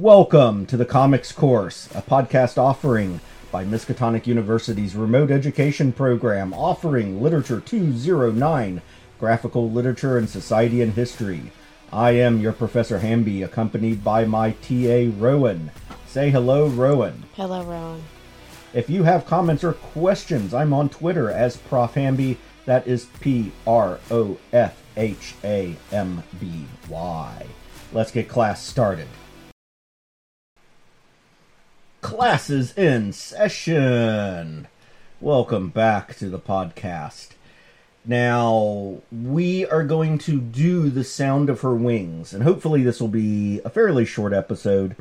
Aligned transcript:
Welcome 0.00 0.64
to 0.68 0.78
the 0.78 0.86
Comics 0.86 1.30
Course, 1.30 1.86
a 1.94 2.00
podcast 2.00 2.56
offering 2.56 3.20
by 3.52 3.66
Miskatonic 3.66 4.26
University's 4.26 4.96
remote 4.96 5.30
education 5.30 5.92
program 5.92 6.54
offering 6.54 7.20
Literature 7.20 7.60
209, 7.60 8.80
Graphical 9.18 9.70
Literature 9.70 10.16
and 10.16 10.26
Society 10.26 10.80
and 10.80 10.94
History. 10.94 11.52
I 11.92 12.12
am 12.12 12.40
your 12.40 12.54
Professor 12.54 13.00
Hamby, 13.00 13.42
accompanied 13.42 14.02
by 14.02 14.24
my 14.24 14.52
TA 14.52 15.10
Rowan. 15.18 15.70
Say 16.06 16.30
hello, 16.30 16.68
Rowan. 16.68 17.24
Hello, 17.34 17.62
Rowan. 17.62 18.02
If 18.72 18.88
you 18.88 19.02
have 19.02 19.26
comments 19.26 19.62
or 19.62 19.74
questions, 19.74 20.54
I'm 20.54 20.72
on 20.72 20.88
Twitter 20.88 21.30
as 21.30 21.58
Prof 21.58 21.92
Hamby. 21.92 22.38
That 22.64 22.86
is 22.86 23.04
P 23.20 23.52
R 23.66 24.00
O 24.10 24.38
F 24.50 24.82
H 24.96 25.34
A 25.44 25.76
M 25.92 26.22
B 26.40 26.64
Y. 26.88 27.46
Let's 27.92 28.12
get 28.12 28.30
class 28.30 28.64
started. 28.64 29.06
Class 32.00 32.48
is 32.48 32.76
in 32.78 33.12
session. 33.12 34.68
Welcome 35.20 35.68
back 35.68 36.16
to 36.16 36.30
the 36.30 36.38
podcast. 36.38 37.32
Now, 38.06 39.02
we 39.12 39.66
are 39.66 39.84
going 39.84 40.16
to 40.18 40.40
do 40.40 40.88
The 40.88 41.04
Sound 41.04 41.50
of 41.50 41.60
Her 41.60 41.74
Wings, 41.74 42.32
and 42.32 42.42
hopefully, 42.42 42.82
this 42.82 43.02
will 43.02 43.08
be 43.08 43.60
a 43.66 43.70
fairly 43.70 44.06
short 44.06 44.32
episode. 44.32 44.96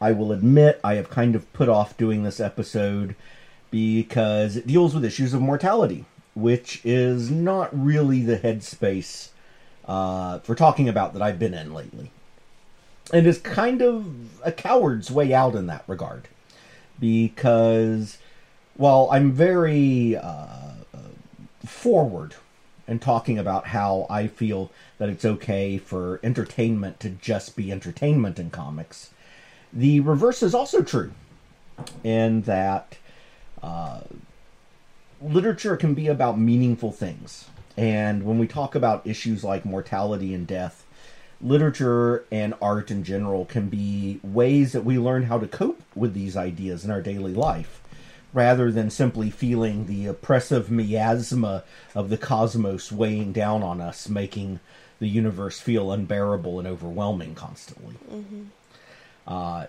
I 0.00 0.12
will 0.12 0.32
admit 0.32 0.80
I 0.82 0.94
have 0.94 1.10
kind 1.10 1.34
of 1.34 1.52
put 1.52 1.68
off 1.68 1.98
doing 1.98 2.22
this 2.22 2.40
episode 2.40 3.14
because 3.70 4.56
it 4.56 4.66
deals 4.66 4.94
with 4.94 5.04
issues 5.04 5.34
of 5.34 5.42
mortality, 5.42 6.06
which 6.34 6.80
is 6.84 7.30
not 7.30 7.68
really 7.78 8.22
the 8.22 8.38
headspace 8.38 9.28
uh, 9.84 10.38
for 10.38 10.54
talking 10.54 10.88
about 10.88 11.12
that 11.12 11.22
I've 11.22 11.38
been 11.38 11.54
in 11.54 11.74
lately. 11.74 12.10
And 13.12 13.26
is 13.26 13.38
kind 13.38 13.82
of 13.82 14.40
a 14.44 14.52
coward's 14.52 15.10
way 15.10 15.32
out 15.34 15.54
in 15.54 15.66
that 15.66 15.84
regard. 15.86 16.28
Because 16.98 18.18
while 18.76 19.08
I'm 19.10 19.32
very 19.32 20.16
uh, 20.16 20.70
forward 21.64 22.34
and 22.86 23.00
talking 23.00 23.38
about 23.38 23.68
how 23.68 24.06
I 24.10 24.26
feel 24.26 24.70
that 24.98 25.08
it's 25.08 25.24
okay 25.24 25.78
for 25.78 26.20
entertainment 26.22 26.98
to 27.00 27.10
just 27.10 27.56
be 27.56 27.70
entertainment 27.70 28.38
in 28.38 28.50
comics. 28.50 29.10
The 29.72 30.00
reverse 30.00 30.42
is 30.42 30.54
also 30.54 30.82
true, 30.82 31.12
in 32.02 32.42
that 32.42 32.96
uh, 33.62 34.00
literature 35.22 35.76
can 35.76 35.94
be 35.94 36.08
about 36.08 36.38
meaningful 36.38 36.90
things. 36.90 37.46
And 37.76 38.24
when 38.24 38.38
we 38.38 38.48
talk 38.48 38.74
about 38.74 39.06
issues 39.06 39.44
like 39.44 39.64
mortality 39.64 40.34
and 40.34 40.46
death, 40.46 40.79
literature 41.42 42.24
and 42.30 42.54
art 42.60 42.90
in 42.90 43.02
general 43.02 43.44
can 43.44 43.68
be 43.68 44.20
ways 44.22 44.72
that 44.72 44.84
we 44.84 44.98
learn 44.98 45.24
how 45.24 45.38
to 45.38 45.46
cope 45.46 45.82
with 45.94 46.14
these 46.14 46.36
ideas 46.36 46.84
in 46.84 46.90
our 46.90 47.00
daily 47.00 47.32
life 47.32 47.80
rather 48.32 48.70
than 48.70 48.90
simply 48.90 49.30
feeling 49.30 49.86
the 49.86 50.06
oppressive 50.06 50.70
miasma 50.70 51.64
of 51.94 52.10
the 52.10 52.18
cosmos 52.18 52.92
weighing 52.92 53.32
down 53.32 53.62
on 53.62 53.80
us, 53.80 54.08
making 54.08 54.60
the 55.00 55.08
universe 55.08 55.58
feel 55.58 55.90
unbearable 55.90 56.58
and 56.58 56.68
overwhelming 56.68 57.34
constantly. 57.34 57.96
Mm-hmm. 58.10 58.42
Uh, 59.26 59.66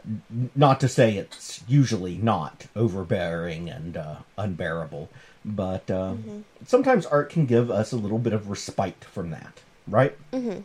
not 0.55 0.80
to 0.80 0.88
say 0.88 1.17
it's 1.17 1.64
usually 1.67 2.17
not 2.17 2.67
overbearing 2.75 3.69
and 3.69 3.97
uh, 3.97 4.17
unbearable, 4.38 5.09
but 5.45 5.89
uh, 5.89 6.14
mm-hmm. 6.14 6.39
sometimes 6.66 7.05
art 7.05 7.30
can 7.30 7.45
give 7.45 7.69
us 7.69 7.92
a 7.92 7.97
little 7.97 8.19
bit 8.19 8.33
of 8.33 8.49
respite 8.49 9.03
from 9.05 9.30
that, 9.31 9.59
right? 9.88 10.17
Mm-hmm. 10.31 10.61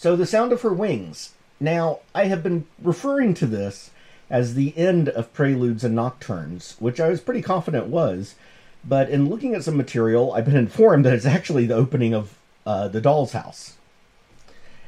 So, 0.00 0.14
The 0.14 0.26
Sound 0.26 0.52
of 0.52 0.62
Her 0.62 0.72
Wings. 0.72 1.32
Now, 1.58 1.98
I 2.14 2.26
have 2.26 2.40
been 2.40 2.68
referring 2.80 3.34
to 3.34 3.46
this 3.46 3.90
as 4.30 4.54
the 4.54 4.72
end 4.78 5.08
of 5.08 5.32
Preludes 5.32 5.82
and 5.82 5.96
Nocturnes, 5.96 6.76
which 6.78 7.00
I 7.00 7.08
was 7.08 7.20
pretty 7.20 7.42
confident 7.42 7.88
was. 7.88 8.36
But 8.84 9.10
in 9.10 9.28
looking 9.28 9.56
at 9.56 9.64
some 9.64 9.76
material, 9.76 10.32
I've 10.32 10.44
been 10.44 10.56
informed 10.56 11.04
that 11.04 11.14
it's 11.14 11.26
actually 11.26 11.66
the 11.66 11.74
opening 11.74 12.14
of 12.14 12.38
uh, 12.64 12.86
The 12.86 13.00
Doll's 13.00 13.32
House. 13.32 13.74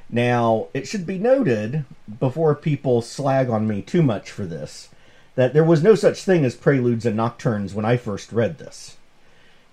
Now, 0.09 0.69
it 0.73 0.87
should 0.87 1.07
be 1.07 1.19
noted, 1.19 1.87
before 2.21 2.55
people 2.55 3.03
slag 3.03 3.51
on 3.51 3.67
me 3.67 3.83
too 3.83 4.05
much 4.05 4.31
for 4.31 4.47
this, 4.47 4.91
that 5.35 5.53
there 5.55 5.65
was 5.65 5.83
no 5.83 5.97
such 5.97 6.23
thing 6.23 6.45
as 6.45 6.55
Preludes 6.55 7.05
and 7.05 7.17
Nocturnes 7.17 7.75
when 7.75 7.85
I 7.85 7.97
first 7.97 8.31
read 8.31 8.59
this. 8.59 8.97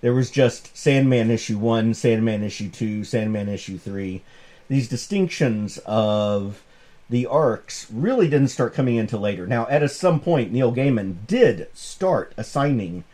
There 0.00 0.14
was 0.14 0.32
just 0.32 0.76
Sandman 0.76 1.30
issue 1.30 1.58
1, 1.58 1.94
Sandman 1.94 2.42
issue 2.42 2.70
2, 2.70 3.04
Sandman 3.04 3.48
issue 3.48 3.78
3. 3.78 4.20
These 4.68 4.88
distinctions 4.88 5.78
of 5.86 6.62
the 7.10 7.26
arcs 7.26 7.86
really 7.90 8.28
didn't 8.28 8.48
start 8.48 8.74
coming 8.74 8.96
into 8.96 9.16
later. 9.16 9.46
Now, 9.46 9.66
at 9.68 9.88
some 9.90 10.20
point, 10.20 10.52
Neil 10.52 10.72
Gaiman 10.72 11.26
did 11.26 11.68
start 11.74 12.34
assigning 12.36 13.04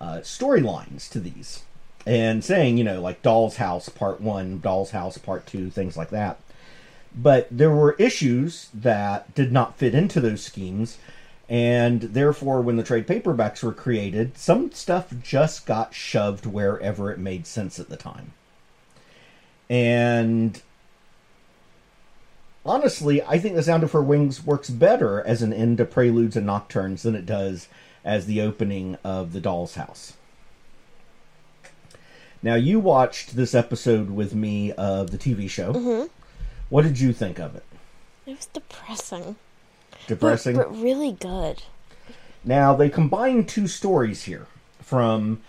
uh, 0.00 0.18
storylines 0.18 1.10
to 1.10 1.20
these 1.20 1.64
and 2.06 2.44
saying, 2.44 2.78
you 2.78 2.84
know, 2.84 3.00
like 3.00 3.22
Doll's 3.22 3.56
House 3.56 3.88
Part 3.88 4.20
1, 4.20 4.60
Doll's 4.60 4.92
House 4.92 5.18
Part 5.18 5.46
2, 5.46 5.70
things 5.70 5.96
like 5.96 6.10
that. 6.10 6.38
But 7.14 7.48
there 7.50 7.70
were 7.70 7.96
issues 7.98 8.68
that 8.72 9.34
did 9.34 9.52
not 9.52 9.76
fit 9.76 9.94
into 9.94 10.20
those 10.20 10.42
schemes, 10.42 10.98
and 11.48 12.02
therefore, 12.02 12.62
when 12.62 12.76
the 12.76 12.84
trade 12.84 13.08
paperbacks 13.08 13.64
were 13.64 13.72
created, 13.72 14.38
some 14.38 14.70
stuff 14.70 15.12
just 15.20 15.66
got 15.66 15.92
shoved 15.92 16.46
wherever 16.46 17.10
it 17.10 17.18
made 17.18 17.48
sense 17.48 17.80
at 17.80 17.88
the 17.88 17.96
time. 17.96 18.32
And 19.68 20.62
honestly, 22.64 23.22
I 23.22 23.38
think 23.38 23.54
The 23.54 23.62
Sound 23.62 23.82
of 23.82 23.92
Her 23.92 24.02
Wings 24.02 24.44
works 24.44 24.70
better 24.70 25.24
as 25.26 25.42
an 25.42 25.52
end 25.52 25.78
to 25.78 25.84
Preludes 25.84 26.36
and 26.36 26.46
Nocturnes 26.46 27.02
than 27.02 27.14
it 27.14 27.26
does 27.26 27.68
as 28.04 28.26
the 28.26 28.40
opening 28.40 28.96
of 29.04 29.32
The 29.32 29.40
Doll's 29.40 29.74
House. 29.74 30.14
Now, 32.42 32.54
you 32.54 32.80
watched 32.80 33.36
this 33.36 33.54
episode 33.54 34.10
with 34.10 34.34
me 34.34 34.72
of 34.72 35.10
the 35.10 35.18
TV 35.18 35.48
show. 35.48 35.74
Mm-hmm. 35.74 36.06
What 36.70 36.82
did 36.82 36.98
you 36.98 37.12
think 37.12 37.38
of 37.38 37.54
it? 37.54 37.64
It 38.24 38.36
was 38.36 38.46
depressing. 38.46 39.36
Depressing? 40.06 40.56
But, 40.56 40.70
but 40.70 40.80
really 40.80 41.12
good. 41.12 41.62
Now, 42.42 42.74
they 42.74 42.88
combine 42.88 43.44
two 43.44 43.66
stories 43.66 44.24
here 44.24 44.46
from 44.80 45.42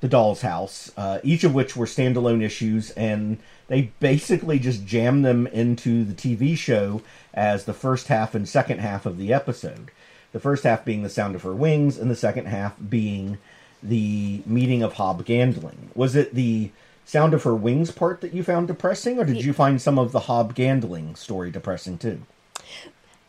The 0.00 0.08
Doll's 0.08 0.42
House, 0.42 0.92
uh, 0.96 1.20
each 1.22 1.44
of 1.44 1.54
which 1.54 1.76
were 1.76 1.86
standalone 1.86 2.42
issues, 2.42 2.90
and 2.90 3.38
they 3.68 3.92
basically 3.98 4.58
just 4.58 4.86
jammed 4.86 5.24
them 5.24 5.46
into 5.48 6.04
the 6.04 6.14
TV 6.14 6.56
show 6.56 7.02
as 7.32 7.64
the 7.64 7.72
first 7.72 8.08
half 8.08 8.34
and 8.34 8.48
second 8.48 8.78
half 8.78 9.06
of 9.06 9.18
the 9.18 9.32
episode. 9.32 9.90
The 10.32 10.40
first 10.40 10.64
half 10.64 10.84
being 10.84 11.02
the 11.02 11.08
sound 11.08 11.34
of 11.34 11.42
her 11.42 11.54
wings, 11.54 11.98
and 11.98 12.10
the 12.10 12.16
second 12.16 12.46
half 12.46 12.74
being 12.88 13.38
the 13.82 14.42
meeting 14.44 14.82
of 14.82 14.94
Hob 14.94 15.24
Gadling. 15.24 15.90
Was 15.94 16.14
it 16.14 16.34
the 16.34 16.70
sound 17.04 17.32
of 17.32 17.44
her 17.44 17.54
wings 17.54 17.90
part 17.90 18.20
that 18.20 18.34
you 18.34 18.42
found 18.42 18.66
depressing, 18.66 19.18
or 19.18 19.24
did 19.24 19.44
you 19.44 19.52
find 19.52 19.80
some 19.80 19.98
of 19.98 20.12
the 20.12 20.20
Hob 20.20 20.54
Gadling 20.54 21.14
story 21.14 21.50
depressing 21.50 21.96
too? 21.98 22.22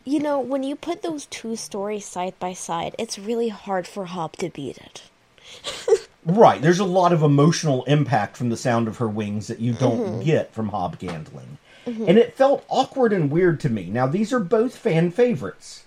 You 0.04 0.20
know, 0.20 0.40
when 0.40 0.64
you 0.64 0.76
put 0.76 1.02
those 1.02 1.26
two 1.28 1.56
stories 1.56 2.06
side 2.06 2.34
by 2.40 2.54
side, 2.54 2.96
it's 2.98 3.20
really 3.20 3.50
hard 3.50 3.88
for 3.88 4.06
Hob 4.06 4.38
to 4.38 4.50
beat 4.50 4.78
it. 4.78 5.04
Right. 6.28 6.62
There's 6.62 6.80
a 6.80 6.86
lot 6.86 7.14
of 7.14 7.24
emotional 7.24 7.86
impact 7.86 8.36
from 8.36 8.50
the 8.50 8.58
sound 8.58 8.90
of 8.90 8.98
her 8.98 9.08
wings 9.08 9.48
that 9.48 9.60
you 9.60 9.72
don't 9.72 10.00
mm-hmm. 10.00 10.22
get 10.22 10.54
from 10.54 10.70
Hob 10.70 11.00
Gadling. 11.00 11.58
Mm-hmm. 11.86 12.06
And 12.06 12.18
it 12.18 12.36
felt 12.36 12.66
awkward 12.68 13.14
and 13.14 13.32
weird 13.32 13.62
to 13.62 13.70
me. 13.70 13.86
Now, 13.86 14.08
these 14.08 14.34
are 14.34 14.42
both 14.42 14.76
fan 14.76 15.10
favorites. 15.10 15.86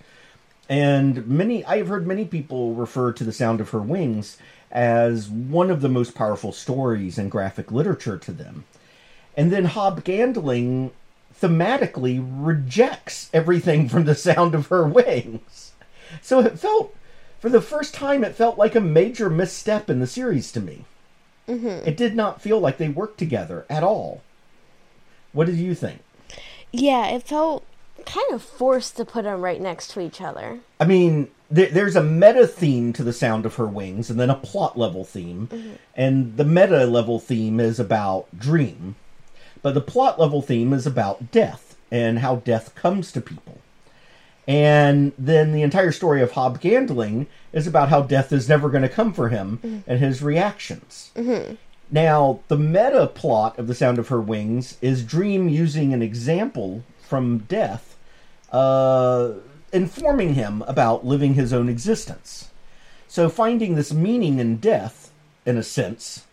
And 0.67 1.27
many, 1.27 1.63
I've 1.67 1.89
heard 1.89 2.07
many 2.07 2.25
people 2.25 2.75
refer 2.75 3.13
to 3.13 3.25
the 3.25 3.35
sound 3.35 3.61
of 3.61 3.71
her 3.71 3.81
wings 3.81 4.39
as 4.71 5.29
one 5.29 5.71
of 5.71 5.83
the 5.83 5.89
most 5.91 6.15
powerful 6.15 6.53
stories 6.53 7.19
in 7.19 7.29
graphic 7.29 7.71
literature 7.71 8.17
to 8.17 8.33
them. 8.33 8.65
And 9.37 9.53
then 9.53 9.67
Hob 9.67 10.05
Gadling 10.05 10.93
thematically 11.39 12.25
rejects 12.25 13.29
everything 13.35 13.89
from 13.91 14.07
the 14.07 14.15
sound 14.15 14.55
of 14.55 14.69
her 14.69 14.87
wings. 14.87 15.73
So 16.23 16.41
it 16.41 16.59
felt 16.59 16.97
for 17.41 17.49
the 17.49 17.63
first 17.63 17.95
time, 17.95 18.23
it 18.23 18.35
felt 18.35 18.59
like 18.59 18.75
a 18.75 18.81
major 18.81 19.31
misstep 19.31 19.91
in 19.91 19.99
the 19.99 20.07
series 20.07 20.53
to 20.53 20.61
me. 20.61 20.85
Mm-hmm. 21.49 21.89
It 21.89 21.97
did 21.97 22.15
not 22.15 22.41
feel 22.41 22.61
like 22.61 22.79
they 22.79 22.89
worked 22.89 23.19
together 23.19 23.67
at 23.69 23.83
all. 23.83 24.23
What 25.33 25.47
did 25.47 25.57
you 25.57 25.75
think? 25.75 26.01
Yeah, 26.71 27.09
it 27.09 27.23
felt 27.23 27.65
kind 28.07 28.33
of 28.33 28.43
forced 28.43 28.97
to 28.97 29.05
put 29.05 29.25
them 29.25 29.43
right 29.43 29.61
next 29.61 29.89
to 29.93 30.01
each 30.01 30.21
other. 30.21 30.61
I 30.79 30.85
mean, 30.85 31.31
there's 31.51 31.97
a 31.97 32.03
meta 32.03 32.47
theme 32.47 32.93
to 32.93 33.03
the 33.03 33.13
sound 33.13 33.47
of 33.47 33.57
her 33.57 33.67
wings, 33.67 34.11
and 34.11 34.21
then 34.21 34.31
a 34.31 34.37
plot 34.37 34.79
level 34.79 35.05
theme. 35.05 35.49
Mm-hmm. 35.49 35.73
And 35.97 36.37
the 36.37 36.45
meta 36.45 36.87
level 36.87 37.19
theme 37.19 37.59
is 37.59 37.81
about 37.81 38.27
dream, 38.39 38.97
but 39.63 39.75
the 39.75 39.81
plot 39.81 40.21
level 40.21 40.43
theme 40.43 40.73
is 40.73 40.87
about 40.87 41.33
death 41.33 41.77
and 41.91 42.21
how 42.21 42.37
death 42.37 42.75
comes 42.75 43.11
to 43.13 43.21
people. 43.21 43.59
And 44.49 45.13
then 45.19 45.53
the 45.53 45.63
entire 45.63 45.93
story 45.93 46.23
of 46.23 46.33
Hob 46.33 46.61
Gadling 46.61 47.27
is 47.53 47.67
about 47.67 47.89
how 47.89 48.03
death 48.03 48.33
is 48.33 48.49
never 48.49 48.69
going 48.69 48.83
to 48.83 48.89
come 48.89 49.13
for 49.13 49.29
him 49.29 49.59
mm-hmm. 49.59 49.91
and 49.91 50.01
his 50.01 50.23
reactions. 50.23 51.11
Mm-hmm. 51.15 51.55
Now, 51.93 52.41
the 52.49 52.57
meta 52.57 53.07
plot 53.09 53.59
of 53.59 53.67
The 53.67 53.75
Sound 53.75 53.99
of 53.99 54.09
Her 54.09 54.21
Wings 54.21 54.79
is 54.81 55.05
Dream 55.05 55.49
using 55.49 55.93
an 55.93 56.03
example 56.03 56.85
from 57.01 57.39
death 57.39 57.97
uh, 58.53 59.33
informing 59.73 60.35
him 60.35 60.63
about 60.67 61.05
living 61.05 61.35
his 61.35 61.53
own 61.53 61.69
existence. 61.69 62.51
So, 63.09 63.29
finding 63.29 63.75
this 63.75 63.93
meaning 63.93 64.39
in 64.39 64.59
death, 64.59 65.11
in 65.45 65.57
a 65.57 65.65
sense, 65.65 66.27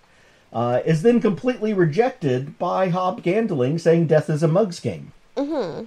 uh, 0.54 0.82
is 0.86 1.02
then 1.02 1.20
completely 1.20 1.74
rejected 1.74 2.58
by 2.60 2.90
Hob 2.90 3.24
Gadling, 3.24 3.80
saying 3.80 4.08
death 4.08 4.30
is 4.30 4.44
a 4.44 4.48
mug's 4.48 4.80
game. 4.80 5.12
Mm-hmm. 5.36 5.86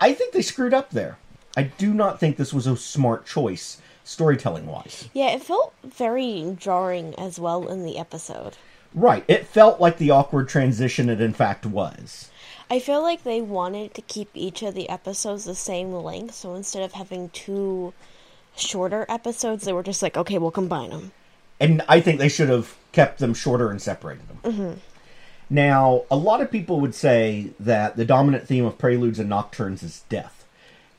I 0.00 0.14
think 0.14 0.32
they 0.32 0.42
screwed 0.42 0.74
up 0.74 0.90
there. 0.90 1.18
I 1.56 1.64
do 1.64 1.92
not 1.92 2.18
think 2.18 2.36
this 2.36 2.54
was 2.54 2.66
a 2.66 2.76
smart 2.76 3.26
choice, 3.26 3.78
storytelling 4.04 4.66
wise. 4.66 5.08
Yeah, 5.12 5.30
it 5.30 5.42
felt 5.42 5.74
very 5.84 6.56
jarring 6.58 7.14
as 7.18 7.38
well 7.38 7.68
in 7.68 7.84
the 7.84 7.98
episode. 7.98 8.56
Right. 8.94 9.24
It 9.28 9.46
felt 9.46 9.80
like 9.80 9.98
the 9.98 10.10
awkward 10.10 10.48
transition 10.48 11.08
it 11.08 11.20
in 11.20 11.32
fact 11.32 11.66
was. 11.66 12.30
I 12.70 12.78
feel 12.78 13.02
like 13.02 13.24
they 13.24 13.40
wanted 13.40 13.94
to 13.94 14.02
keep 14.02 14.30
each 14.32 14.62
of 14.62 14.74
the 14.74 14.88
episodes 14.88 15.44
the 15.44 15.56
same 15.56 15.92
length, 15.92 16.34
so 16.34 16.54
instead 16.54 16.82
of 16.82 16.92
having 16.92 17.28
two 17.30 17.92
shorter 18.56 19.06
episodes, 19.08 19.64
they 19.64 19.72
were 19.72 19.82
just 19.82 20.02
like, 20.02 20.16
okay, 20.16 20.38
we'll 20.38 20.52
combine 20.52 20.90
them. 20.90 21.12
And 21.58 21.82
I 21.88 22.00
think 22.00 22.18
they 22.18 22.28
should 22.28 22.48
have 22.48 22.76
kept 22.92 23.18
them 23.18 23.34
shorter 23.34 23.70
and 23.70 23.82
separated 23.82 24.28
them. 24.28 24.38
Mm-hmm. 24.44 24.72
Now, 25.50 26.04
a 26.10 26.16
lot 26.16 26.40
of 26.40 26.50
people 26.50 26.80
would 26.80 26.94
say 26.94 27.50
that 27.58 27.96
the 27.96 28.04
dominant 28.04 28.46
theme 28.46 28.64
of 28.64 28.78
Preludes 28.78 29.18
and 29.18 29.28
Nocturnes 29.28 29.82
is 29.82 30.04
death. 30.08 30.46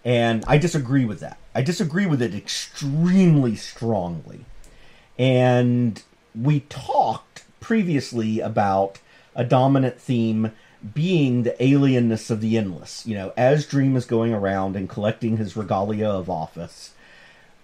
And 0.03 0.43
I 0.45 0.57
disagree 0.57 1.05
with 1.05 1.21
that. 1.21 1.37
I 1.55 1.61
disagree 1.61 2.05
with 2.05 2.21
it 2.21 2.35
extremely 2.35 3.55
strongly. 3.55 4.45
And 5.17 6.03
we 6.35 6.61
talked 6.61 7.45
previously 7.61 8.41
about 8.41 8.99
a 9.35 9.45
dominant 9.45 10.01
theme 10.01 10.51
being 10.93 11.43
the 11.43 11.55
alienness 11.59 12.29
of 12.29 12.41
the 12.41 12.57
endless. 12.57 13.05
You 13.05 13.15
know, 13.15 13.33
as 13.37 13.65
Dream 13.65 13.95
is 13.95 14.05
going 14.05 14.33
around 14.33 14.75
and 14.75 14.89
collecting 14.89 15.37
his 15.37 15.55
regalia 15.55 16.09
of 16.09 16.29
office, 16.29 16.93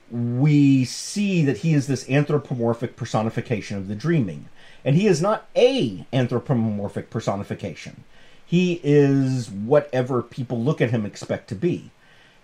we 0.10 0.86
see 0.86 1.44
that 1.44 1.58
he 1.58 1.74
is 1.74 1.88
this 1.88 2.10
anthropomorphic 2.10 2.96
personification 2.96 3.78
of 3.78 3.88
the 3.88 3.96
dreaming. 3.96 4.48
And 4.88 4.96
he 4.96 5.06
is 5.06 5.22
not 5.22 5.50
a 5.54 6.06
anthropomorphic 6.14 7.10
personification. 7.10 8.06
He 8.46 8.80
is 8.86 9.52
whatever 9.52 10.24
people 10.24 10.64
look 10.64 10.80
at 10.80 10.92
him 10.92 11.06
expect 11.06 11.50
to 11.50 11.56
be. 11.56 11.92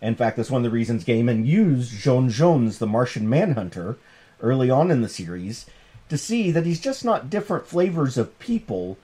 In 0.02 0.16
fact, 0.16 0.36
that's 0.36 0.52
one 0.52 0.60
of 0.60 0.70
the 0.70 0.76
reasons 0.76 1.06
Gaiman 1.06 1.46
used 1.46 1.94
J'onn 1.94 2.30
Jones, 2.30 2.80
the 2.80 2.86
Martian 2.86 3.30
Manhunter, 3.30 3.96
early 4.42 4.70
on 4.70 4.92
in 4.92 5.02
the 5.02 5.08
series, 5.08 5.66
to 6.10 6.18
see 6.18 6.52
that 6.52 6.66
he's 6.66 6.82
just 6.82 7.06
not 7.06 7.30
different 7.30 7.66
flavors 7.66 8.18
of 8.18 8.38
people. 8.40 8.98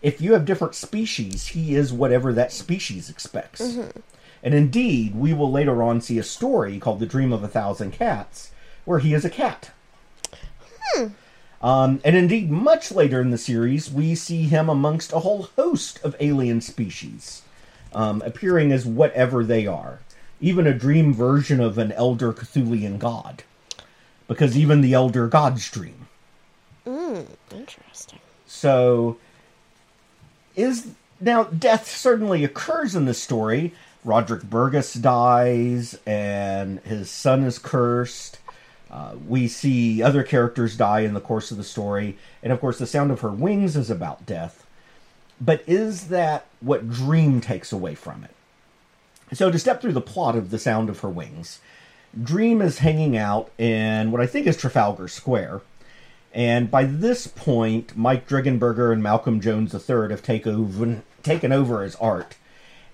If 0.00 0.20
you 0.20 0.34
have 0.34 0.44
different 0.44 0.76
species, 0.76 1.48
he 1.48 1.74
is 1.74 1.92
whatever 1.92 2.32
that 2.34 2.52
species 2.52 3.10
expects. 3.10 3.62
Mm-hmm. 3.62 3.98
And 4.44 4.54
indeed, 4.54 5.16
we 5.16 5.34
will 5.34 5.50
later 5.50 5.82
on 5.82 6.00
see 6.00 6.20
a 6.20 6.22
story 6.22 6.78
called 6.78 7.00
The 7.00 7.06
Dream 7.06 7.32
of 7.32 7.42
a 7.42 7.48
Thousand 7.48 7.90
Cats, 7.90 8.52
where 8.84 9.00
he 9.00 9.12
is 9.12 9.24
a 9.24 9.30
cat. 9.30 9.72
Hmm. 10.94 11.08
Um, 11.60 12.00
and 12.04 12.16
indeed, 12.16 12.50
much 12.50 12.90
later 12.90 13.20
in 13.20 13.30
the 13.30 13.38
series, 13.38 13.90
we 13.90 14.14
see 14.14 14.44
him 14.44 14.68
amongst 14.68 15.12
a 15.12 15.20
whole 15.20 15.42
host 15.56 16.02
of 16.02 16.16
alien 16.18 16.60
species, 16.60 17.42
um, 17.92 18.22
appearing 18.22 18.72
as 18.72 18.86
whatever 18.86 19.44
they 19.44 19.66
are. 19.66 19.98
Even 20.40 20.66
a 20.66 20.72
dream 20.72 21.12
version 21.12 21.60
of 21.60 21.76
an 21.76 21.92
elder 21.92 22.32
Cthulian 22.32 22.98
god. 22.98 23.42
Because 24.26 24.56
even 24.56 24.80
the 24.80 24.94
elder 24.94 25.28
gods 25.28 25.70
dream. 25.70 26.08
Mm, 26.86 27.26
interesting. 27.52 28.20
So, 28.46 29.18
is 30.56 30.88
now 31.20 31.44
death 31.44 31.86
certainly 31.86 32.42
occurs 32.42 32.94
in 32.94 33.04
this 33.04 33.22
story. 33.22 33.74
Roderick 34.02 34.44
Burgess 34.44 34.94
dies, 34.94 35.98
and 36.06 36.80
his 36.80 37.10
son 37.10 37.44
is 37.44 37.58
cursed. 37.58 38.38
Uh, 38.90 39.14
we 39.26 39.46
see 39.46 40.02
other 40.02 40.22
characters 40.22 40.76
die 40.76 41.00
in 41.00 41.14
the 41.14 41.20
course 41.20 41.50
of 41.50 41.56
the 41.56 41.64
story, 41.64 42.18
and 42.42 42.52
of 42.52 42.60
course, 42.60 42.78
the 42.78 42.86
sound 42.86 43.10
of 43.10 43.20
her 43.20 43.30
wings 43.30 43.76
is 43.76 43.90
about 43.90 44.26
death. 44.26 44.66
But 45.40 45.62
is 45.66 46.08
that 46.08 46.46
what 46.60 46.90
Dream 46.90 47.40
takes 47.40 47.72
away 47.72 47.94
from 47.94 48.24
it? 48.24 48.34
So, 49.32 49.50
to 49.50 49.58
step 49.58 49.80
through 49.80 49.92
the 49.92 50.00
plot 50.00 50.34
of 50.34 50.50
The 50.50 50.58
Sound 50.58 50.88
of 50.88 51.00
Her 51.00 51.08
Wings, 51.08 51.60
Dream 52.20 52.60
is 52.60 52.78
hanging 52.78 53.16
out 53.16 53.50
in 53.58 54.10
what 54.10 54.20
I 54.20 54.26
think 54.26 54.46
is 54.46 54.56
Trafalgar 54.56 55.06
Square. 55.06 55.60
And 56.32 56.70
by 56.70 56.84
this 56.84 57.28
point, 57.28 57.96
Mike 57.96 58.28
Dringenberg 58.28 58.92
and 58.92 59.02
Malcolm 59.02 59.40
Jones 59.40 59.72
III 59.72 60.10
have 60.10 60.22
take 60.22 60.46
over, 60.46 61.02
taken 61.22 61.52
over 61.52 61.82
his 61.82 61.94
art. 61.96 62.36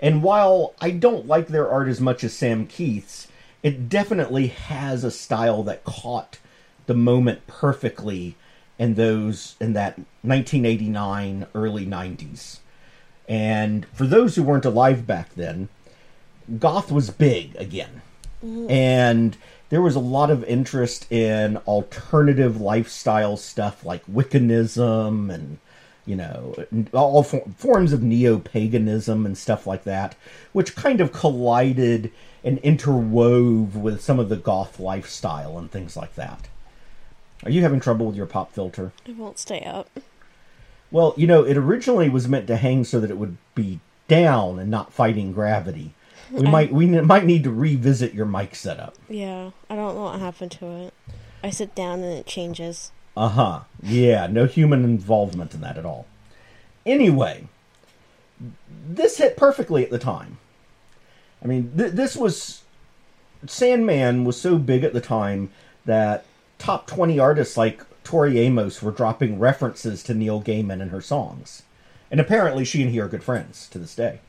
And 0.01 0.23
while 0.23 0.75
I 0.81 0.91
don't 0.91 1.27
like 1.27 1.49
their 1.49 1.71
art 1.71 1.89
as 1.89 2.01
much 2.01 2.23
as 2.23 2.35
Sam 2.35 2.67
Kieth's, 2.67 3.29
it 3.63 3.89
definitely 3.89 4.49
has 4.49 5.05
a 5.05 5.11
style 5.11 5.63
that 5.65 5.85
caught 5.85 6.39
the 6.87 6.95
moment 6.95 7.47
perfectly 7.47 8.37
in 8.79 8.95
those 8.95 9.57
in 9.61 9.73
that 9.73 9.99
1989 10.23 11.47
early 11.55 11.87
90s. 11.87 12.59
And 13.29 13.87
for 13.87 14.07
those 14.07 14.37
who 14.37 14.43
weren't 14.43 14.65
alive 14.65 15.07
back 15.07 15.35
then, 15.35 15.69
goth 16.59 16.93
was 16.93 17.11
big 17.11 17.57
again. 17.57 18.03
Mm. 18.45 18.71
And 18.71 19.37
there 19.69 19.83
was 19.83 19.97
a 19.97 20.01
lot 20.01 20.31
of 20.31 20.45
interest 20.45 21.11
in 21.11 21.57
alternative 21.59 22.61
lifestyle 22.61 23.37
stuff 23.37 23.85
like 23.85 24.05
Wiccanism 24.07 25.33
and 25.33 25.59
you 26.07 26.17
know 26.17 26.55
all 26.93 27.23
for- 27.23 27.45
forms 27.57 27.93
of 27.93 28.03
neo-paganism 28.03 29.27
and 29.27 29.37
stuff 29.37 29.67
like 29.67 29.85
that, 29.85 30.15
which 30.53 30.75
kind 30.75 31.01
of 31.01 31.13
collided 31.13 32.13
and 32.45 32.63
interwove 32.63 33.75
with 33.75 34.01
some 34.01 34.19
of 34.19 34.29
the 34.29 34.37
goth 34.37 34.79
lifestyle 34.79 35.59
and 35.59 35.71
things 35.71 35.97
like 35.97 36.15
that. 36.15 36.49
Are 37.45 37.51
you 37.51 37.63
having 37.63 37.81
trouble 37.81 38.07
with 38.07 38.17
your 38.17 38.27
pop 38.27 38.53
filter? 38.53 38.93
It 39.05 39.17
won't 39.17 39.39
stay 39.39 39.61
up. 39.61 39.91
Well, 40.91 41.13
you 41.17 41.27
know, 41.27 41.43
it 41.43 41.57
originally 41.57 42.09
was 42.09 42.29
meant 42.29 42.47
to 42.47 42.57
hang 42.57 42.85
so 42.85 43.01
that 43.01 43.11
it 43.11 43.19
would 43.19 43.37
be 43.55 43.81
down 44.09 44.59
and 44.59 44.71
not 44.71 44.93
fighting 44.93 45.33
gravity. 45.33 45.93
We 46.31 46.43
might 46.43 46.73
we 46.73 46.87
might 46.87 47.25
need 47.25 47.45
to 47.45 47.53
revisit 47.53 48.15
your 48.15 48.27
mic 48.27 48.55
setup. 48.55 48.97
Yeah, 49.09 49.51
I 49.71 49.77
don't 49.77 49.95
know 49.95 50.05
what 50.05 50.19
happened 50.19 50.51
to 50.53 50.67
it. 50.67 50.95
I 51.43 51.51
sit 51.51 51.75
down 51.75 52.01
and 52.01 52.13
it 52.13 52.27
changes. 52.27 52.91
Uh 53.17 53.29
huh. 53.29 53.61
Yeah, 53.83 54.27
no 54.27 54.45
human 54.45 54.85
involvement 54.85 55.55
in 55.55 55.61
that 55.63 55.79
at 55.79 55.87
all. 55.87 56.07
Anyway, 56.85 57.49
this 58.89 59.19
hit 59.19 59.37
perfectly 59.37 59.83
at 59.83 59.91
the 59.91 59.99
time. 59.99 60.39
I 61.43 61.47
mean, 61.47 61.73
th- 61.77 61.93
this 61.93 62.17
was 62.17 62.63
Sandman 63.47 64.25
was 64.25 64.41
so 64.41 64.59
big 64.59 64.85
at 64.85 64.93
the 64.93 65.01
time 65.01 65.51
that 65.85 66.25
top 66.59 66.87
20 66.87 67.19
artists 67.19 67.57
like 67.57 67.83
Tori 68.05 68.39
Amos 68.39 68.83
were 68.83 68.93
dropping 68.93 69.39
references 69.39 70.03
to 70.05 70.15
Neil 70.15 70.43
Gaiman 70.43 70.81
in 70.81 70.91
her 70.91 71.01
songs. 71.01 71.63
And 72.11 72.21
apparently 72.21 72.65
she 72.65 72.83
and 72.83 72.91
he 72.91 73.01
are 73.01 73.09
good 73.09 73.25
friends 73.25 73.69
to 73.71 73.79
this 73.79 73.95
day. 73.95 74.21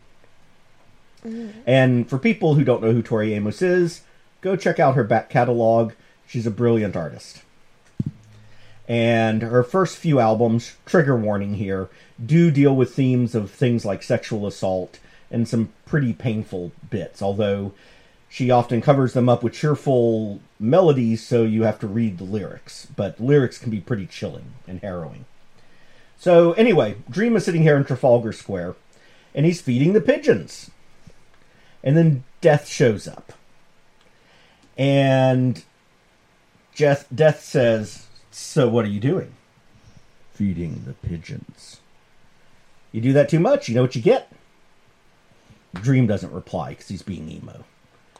And 1.65 2.09
for 2.09 2.17
people 2.17 2.55
who 2.55 2.63
don't 2.63 2.81
know 2.81 2.93
who 2.93 3.01
Tori 3.01 3.33
Amos 3.33 3.61
is, 3.61 4.01
go 4.41 4.55
check 4.55 4.79
out 4.79 4.95
her 4.95 5.03
back 5.03 5.29
catalog. 5.29 5.91
She's 6.25 6.47
a 6.47 6.51
brilliant 6.51 6.95
artist. 6.95 7.41
And 8.87 9.41
her 9.41 9.63
first 9.63 9.97
few 9.97 10.19
albums, 10.19 10.75
trigger 10.85 11.17
warning 11.17 11.55
here, 11.55 11.89
do 12.23 12.51
deal 12.51 12.75
with 12.75 12.95
themes 12.95 13.35
of 13.35 13.51
things 13.51 13.83
like 13.83 14.01
sexual 14.01 14.47
assault 14.47 14.99
and 15.29 15.47
some 15.47 15.73
pretty 15.85 16.13
painful 16.13 16.71
bits, 16.89 17.21
although 17.21 17.73
she 18.29 18.49
often 18.49 18.81
covers 18.81 19.13
them 19.13 19.29
up 19.29 19.43
with 19.43 19.53
cheerful 19.53 20.39
melodies, 20.59 21.25
so 21.25 21.43
you 21.43 21.63
have 21.63 21.79
to 21.79 21.87
read 21.87 22.17
the 22.17 22.23
lyrics. 22.23 22.87
But 22.95 23.19
lyrics 23.19 23.57
can 23.57 23.71
be 23.71 23.79
pretty 23.79 24.05
chilling 24.05 24.53
and 24.67 24.79
harrowing. 24.79 25.25
So, 26.17 26.53
anyway, 26.53 26.95
Dream 27.09 27.35
is 27.35 27.45
sitting 27.45 27.61
here 27.61 27.77
in 27.77 27.85
Trafalgar 27.85 28.33
Square, 28.33 28.75
and 29.35 29.45
he's 29.45 29.61
feeding 29.61 29.93
the 29.93 30.01
pigeons. 30.01 30.71
And 31.83 31.95
then 31.95 32.23
Death 32.41 32.67
shows 32.67 33.07
up. 33.07 33.33
And 34.77 35.63
Death 36.75 37.41
says, 37.41 38.06
So, 38.39 38.69
what 38.69 38.85
are 38.85 38.89
you 38.89 38.99
doing? 38.99 39.33
Feeding 40.31 40.83
the 40.85 40.93
pigeons. 40.93 41.81
You 42.91 43.01
do 43.01 43.11
that 43.13 43.29
too 43.29 43.39
much, 43.39 43.67
you 43.67 43.73
know 43.73 43.81
what 43.81 43.95
you 43.95 44.01
get? 44.01 44.31
Dream 45.73 46.05
doesn't 46.05 46.31
reply 46.31 46.69
because 46.69 46.87
he's 46.87 47.01
being 47.01 47.27
emo. 47.31 47.65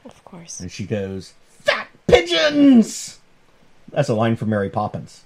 Of 0.06 0.26
course. 0.26 0.60
And 0.60 0.72
she 0.72 0.88
goes, 0.88 1.36
Fat 1.62 1.90
pigeons! 2.08 3.20
That's 3.92 4.10
a 4.10 4.16
line 4.16 4.36
from 4.38 4.50
Mary 4.50 4.72
Poppins. 4.72 5.24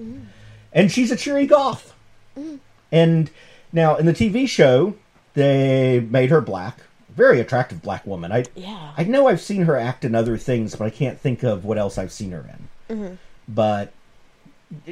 Mm. 0.00 0.26
And 0.72 0.92
she's 0.92 1.10
a 1.10 1.16
cheery 1.16 1.46
goth. 1.46 1.92
Mm. 2.38 2.60
And 2.92 3.30
now 3.72 3.96
in 3.96 4.06
the 4.06 4.14
TV 4.14 4.48
show, 4.48 4.94
they 5.34 5.98
made 5.98 6.30
her 6.30 6.40
black. 6.40 6.78
Very 7.08 7.40
attractive 7.40 7.82
black 7.82 8.06
woman. 8.06 8.30
I 8.30 8.44
Yeah. 8.54 8.92
I 8.96 9.02
know 9.02 9.26
I've 9.26 9.40
seen 9.40 9.62
her 9.62 9.76
act 9.76 10.04
in 10.04 10.14
other 10.14 10.38
things, 10.38 10.76
but 10.76 10.84
I 10.84 10.90
can't 10.90 11.18
think 11.18 11.42
of 11.42 11.64
what 11.64 11.76
else 11.76 11.98
I've 11.98 12.12
seen 12.12 12.30
her 12.30 12.48
in. 12.88 12.96
Mm-hmm. 12.96 13.14
But 13.48 13.92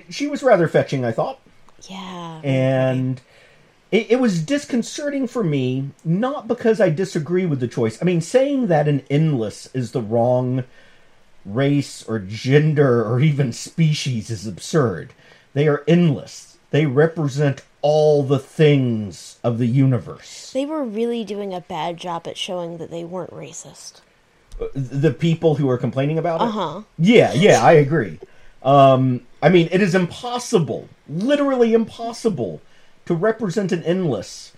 she 0.09 0.27
was 0.27 0.43
rather 0.43 0.69
fetching, 0.69 1.05
I 1.05 1.13
thought. 1.13 1.41
Yeah. 1.89 2.41
And 2.43 3.21
it, 3.93 4.13
it 4.13 4.21
was 4.21 4.43
disconcerting 4.43 5.27
for 5.27 5.45
me, 5.45 5.91
not 6.05 6.49
because 6.49 6.81
I 6.81 6.91
disagree 6.91 7.47
with 7.47 7.61
the 7.61 7.69
choice. 7.69 8.01
I 8.01 8.05
mean, 8.05 8.21
saying 8.21 8.67
that 8.69 8.89
an 8.89 9.03
endless 9.11 9.69
is 9.75 9.93
the 9.93 10.03
wrong 10.03 10.65
race 11.45 12.03
or 12.09 12.19
gender 12.19 13.05
or 13.05 13.21
even 13.21 13.53
species 13.53 14.31
is 14.31 14.47
absurd. 14.47 15.13
They 15.55 15.69
are 15.69 15.85
endless. 15.87 16.59
They 16.71 16.87
represent 16.87 17.63
all 17.81 18.23
the 18.25 18.39
things 18.39 19.39
of 19.45 19.59
the 19.59 19.69
universe. 19.69 20.53
They 20.53 20.67
were 20.67 20.85
really 20.85 21.25
doing 21.25 21.55
a 21.55 21.61
bad 21.61 21.97
job 21.97 22.27
at 22.27 22.37
showing 22.37 22.79
that 22.79 22.91
they 22.91 23.05
weren't 23.05 23.31
racist. 23.31 24.01
The 24.75 25.13
people 25.13 25.55
who 25.55 25.71
are 25.71 25.79
complaining 25.79 26.19
about 26.19 26.41
it? 26.41 26.45
Uh-huh. 26.45 26.83
Yeah, 26.99 27.33
yeah, 27.33 27.63
I 27.63 27.73
agree. 27.73 28.19
Um, 28.67 29.23
I 29.41 29.49
mean, 29.49 29.69
it 29.71 29.81
is 29.81 29.95
impossible, 29.95 30.89
literally 31.09 31.73
impossible, 31.73 32.61
to 33.07 33.15
represent 33.15 33.73
an 33.73 33.83
endless 33.85 34.53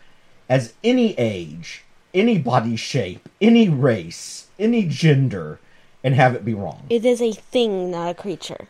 as 0.49 0.73
any 0.83 1.15
age, 1.19 1.85
any 2.15 2.39
body 2.39 2.75
shape, 2.75 3.29
any 3.41 3.69
race, 3.69 4.49
any 4.59 4.85
gender, 4.85 5.61
and 6.03 6.15
have 6.15 6.35
it 6.35 6.45
be 6.45 6.55
wrong. 6.55 6.85
It 6.89 7.05
is 7.05 7.21
a 7.21 7.33
thing, 7.33 7.91
not 7.91 8.09
a 8.09 8.15
creature. 8.15 8.67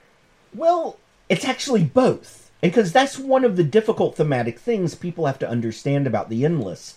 Well, 0.52 0.98
it's 1.28 1.44
actually 1.44 1.84
both. 1.84 2.50
Because 2.60 2.90
that's 2.90 3.16
one 3.16 3.44
of 3.44 3.54
the 3.54 3.62
difficult 3.62 4.16
thematic 4.16 4.58
things 4.58 4.96
people 4.96 5.26
have 5.26 5.38
to 5.38 5.48
understand 5.48 6.08
about 6.08 6.28
the 6.28 6.44
endless 6.44 6.96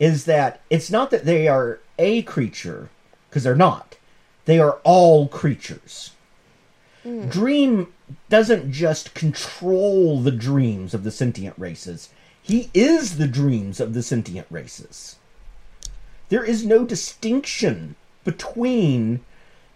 is 0.00 0.24
that 0.24 0.60
it's 0.68 0.90
not 0.90 1.12
that 1.12 1.24
they 1.24 1.46
are 1.46 1.78
a 1.96 2.22
creature, 2.22 2.90
because 3.30 3.44
they're 3.44 3.54
not. 3.54 3.96
They 4.46 4.58
are 4.58 4.80
all 4.82 5.28
creatures. 5.28 6.10
Mm. 7.06 7.30
Dream 7.30 7.92
doesn't 8.28 8.72
just 8.72 9.14
control 9.14 10.20
the 10.20 10.32
dreams 10.32 10.92
of 10.92 11.04
the 11.04 11.12
sentient 11.12 11.56
races, 11.56 12.10
he 12.42 12.70
is 12.74 13.18
the 13.18 13.28
dreams 13.28 13.80
of 13.80 13.94
the 13.94 14.02
sentient 14.02 14.46
races. 14.50 15.16
There 16.28 16.44
is 16.44 16.66
no 16.66 16.84
distinction 16.84 17.94
between 18.24 19.20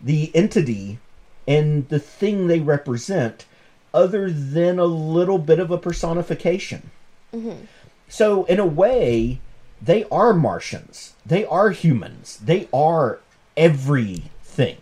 the 0.00 0.34
entity 0.34 0.99
and 1.46 1.88
the 1.88 1.99
thing 1.99 2.46
they 2.46 2.60
represent 2.60 3.46
other 3.94 4.30
than 4.30 4.78
a 4.78 4.84
little 4.84 5.38
bit 5.38 5.58
of 5.58 5.70
a 5.70 5.78
personification. 5.78 6.90
Mm-hmm. 7.32 7.64
So, 8.08 8.44
in 8.44 8.58
a 8.58 8.66
way, 8.66 9.40
they 9.80 10.04
are 10.10 10.32
Martians. 10.32 11.14
They 11.25 11.44
are 11.44 11.70
humans. 11.70 12.38
They 12.42 12.68
are 12.72 13.20
everything. 13.56 14.78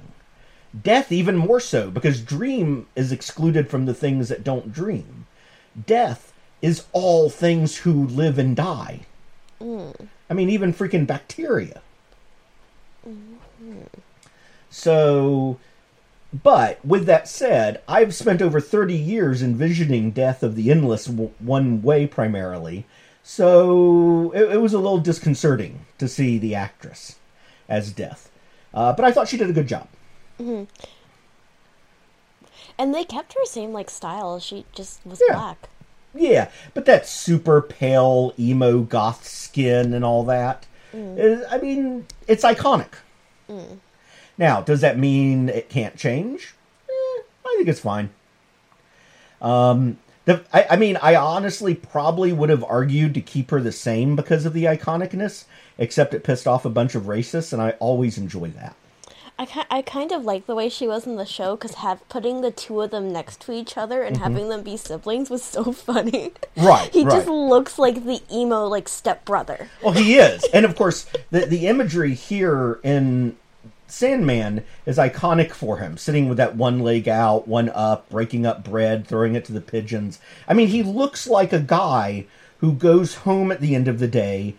Death, 0.82 1.10
even 1.10 1.36
more 1.36 1.60
so, 1.60 1.90
because 1.90 2.20
dream 2.20 2.86
is 2.94 3.10
excluded 3.12 3.68
from 3.70 3.86
the 3.86 3.94
things 3.94 4.28
that 4.28 4.44
don't 4.44 4.72
dream. 4.72 5.26
Death 5.86 6.32
is 6.60 6.84
all 6.92 7.30
things 7.30 7.78
who 7.78 8.06
live 8.06 8.38
and 8.38 8.54
die. 8.56 9.00
I 10.30 10.34
mean, 10.34 10.50
even 10.50 10.74
freaking 10.74 11.06
bacteria. 11.06 11.80
So, 14.70 15.58
but 16.42 16.84
with 16.84 17.06
that 17.06 17.26
said, 17.28 17.80
I've 17.88 18.14
spent 18.14 18.42
over 18.42 18.60
30 18.60 18.94
years 18.94 19.42
envisioning 19.42 20.10
death 20.10 20.42
of 20.42 20.54
the 20.54 20.70
endless 20.70 21.06
w- 21.06 21.30
one 21.38 21.80
way 21.82 22.06
primarily. 22.06 22.84
So 23.22 24.30
it, 24.32 24.54
it 24.54 24.60
was 24.60 24.74
a 24.74 24.78
little 24.78 24.98
disconcerting 24.98 25.86
to 25.98 26.06
see 26.08 26.38
the 26.38 26.54
actress 26.54 27.16
as 27.68 27.92
death. 27.92 28.30
Uh, 28.74 28.92
but 28.92 29.04
I 29.04 29.12
thought 29.12 29.28
she 29.28 29.38
did 29.38 29.50
a 29.50 29.54
good 29.54 29.68
job. 29.68 29.88
And 32.78 32.94
they 32.94 33.04
kept 33.04 33.34
her 33.34 33.44
same 33.44 33.72
like 33.72 33.90
style. 33.90 34.38
She 34.40 34.64
just 34.72 35.00
was 35.04 35.20
Yeah. 35.28 35.34
black. 35.34 35.68
Yeah, 36.14 36.48
but 36.74 36.86
that 36.86 37.06
super 37.06 37.60
pale 37.60 38.32
emo 38.38 38.80
goth 38.80 39.26
skin 39.26 39.92
and 39.92 40.04
all 40.04 40.24
that. 40.24 40.64
is- 40.94 41.44
I 41.50 41.58
mean, 41.58 42.06
it's 42.26 42.42
iconic. 42.44 42.88
Now, 44.38 44.60
does 44.62 44.80
that 44.80 44.98
mean 44.98 45.48
it 45.50 45.68
can't 45.68 45.96
change? 45.96 46.54
Eh, 46.88 47.22
I 47.44 47.54
think 47.56 47.68
it's 47.68 47.80
fine. 47.80 48.08
Um, 49.42 49.98
the 50.24 50.42
I, 50.52 50.66
I 50.70 50.76
mean, 50.76 50.96
I 51.02 51.14
honestly 51.14 51.74
probably 51.74 52.32
would 52.32 52.48
have 52.48 52.64
argued 52.64 53.12
to 53.14 53.20
keep 53.20 53.50
her 53.50 53.60
the 53.60 53.70
same 53.72 54.16
because 54.16 54.46
of 54.46 54.54
the 54.54 54.64
iconicness, 54.64 55.44
except 55.76 56.14
it 56.14 56.24
pissed 56.24 56.46
off 56.46 56.64
a 56.64 56.70
bunch 56.70 56.94
of 56.94 57.02
racists, 57.04 57.52
and 57.52 57.60
I 57.60 57.72
always 57.80 58.16
enjoy 58.16 58.48
that. 58.50 58.74
I, 59.38 59.46
ki- 59.46 59.62
I 59.70 59.82
kind 59.82 60.10
of 60.10 60.24
like 60.24 60.46
the 60.46 60.54
way 60.54 60.68
she 60.68 60.88
was 60.88 61.06
in 61.06 61.16
the 61.16 61.24
show 61.24 61.54
because 61.54 61.74
have 61.74 62.06
putting 62.08 62.40
the 62.40 62.50
two 62.50 62.80
of 62.80 62.90
them 62.90 63.12
next 63.12 63.40
to 63.42 63.52
each 63.52 63.76
other 63.76 64.02
and 64.02 64.16
having 64.16 64.48
them 64.48 64.62
be 64.62 64.76
siblings 64.76 65.30
was 65.30 65.44
so 65.44 65.72
funny. 65.72 66.32
Mm-hmm. 66.56 66.66
Right, 66.66 66.92
he 66.92 67.04
right. 67.04 67.12
just 67.12 67.28
looks 67.28 67.78
like 67.78 68.04
the 68.04 68.20
emo 68.32 68.66
like 68.66 68.88
stepbrother. 68.88 69.70
Well, 69.82 69.92
he 69.92 70.16
is, 70.16 70.44
and 70.52 70.64
of 70.64 70.74
course, 70.74 71.06
the 71.30 71.46
the 71.46 71.68
imagery 71.68 72.14
here 72.14 72.80
in 72.82 73.36
Sandman 73.86 74.64
is 74.86 74.98
iconic 74.98 75.52
for 75.52 75.78
him, 75.78 75.96
sitting 75.96 76.28
with 76.28 76.38
that 76.38 76.56
one 76.56 76.80
leg 76.80 77.08
out, 77.08 77.48
one 77.48 77.70
up, 77.70 78.08
breaking 78.10 78.44
up 78.44 78.64
bread, 78.64 79.06
throwing 79.06 79.34
it 79.34 79.44
to 79.46 79.52
the 79.52 79.60
pigeons. 79.60 80.20
I 80.46 80.54
mean, 80.54 80.68
he 80.68 80.82
looks 80.82 81.26
like 81.26 81.52
a 81.52 81.60
guy 81.60 82.26
who 82.58 82.72
goes 82.72 83.14
home 83.16 83.50
at 83.50 83.60
the 83.60 83.74
end 83.74 83.88
of 83.88 83.98
the 83.98 84.08
day, 84.08 84.56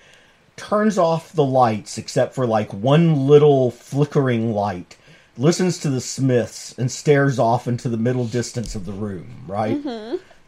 turns 0.60 0.98
off 0.98 1.34
the 1.34 1.44
lights 1.44 1.98
except 1.98 2.36
for 2.36 2.46
like 2.46 2.74
one 2.74 3.28
little 3.28 3.72
flickering 3.72 4.54
light, 4.54 4.98
listens 5.38 5.78
to 5.80 5.90
the 5.90 6.02
Smiths, 6.02 6.78
and 6.78 6.92
stares 6.92 7.40
off 7.40 7.68
into 7.68 7.90
the 7.90 7.98
middle 7.98 8.26
distance 8.26 8.76
of 8.76 8.86
the 8.86 8.92
room. 8.92 9.46
Right? 9.48 9.80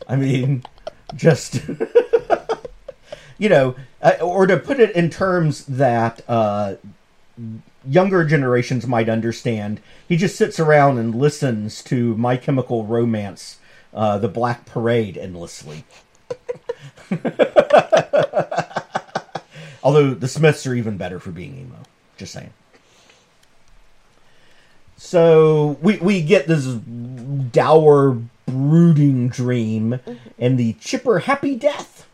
I 0.08 0.16
mean, 0.16 0.64
just 1.16 1.62
you 3.38 3.50
know, 3.50 3.76
uh, 4.04 4.14
or 4.22 4.46
to 4.46 4.58
put 4.58 4.80
it 4.80 4.96
in 4.96 5.10
terms 5.10 5.66
that 5.66 6.22
uh, 6.28 6.76
younger 7.88 8.24
generations 8.24 8.86
might 8.86 9.10
understand, 9.10 9.80
he 10.08 10.16
just 10.16 10.36
sits 10.36 10.60
around 10.60 11.00
and 11.00 11.16
listens 11.16 11.84
to 11.86 12.16
My 12.18 12.38
Chemical 12.38 12.86
Romance, 12.86 13.58
uh, 13.94 14.20
The 14.20 14.28
Black 14.28 14.66
Parade, 14.68 15.18
endlessly. 15.18 15.86
Although 19.84 20.14
the 20.14 20.28
Smiths 20.28 20.68
are 20.68 20.74
even 20.74 20.98
better 20.98 21.20
for 21.20 21.32
being 21.32 21.58
emo. 21.58 21.78
Just 22.18 22.34
saying. 22.34 22.54
So 24.98 25.78
we 25.82 25.98
we 25.98 26.22
get 26.22 26.48
this 26.48 26.66
dour, 26.66 28.22
brooding 28.46 29.30
dream 29.30 30.00
and 30.38 30.58
the 30.60 30.74
chipper 30.74 31.20
happy 31.20 31.56
death. 31.56 32.08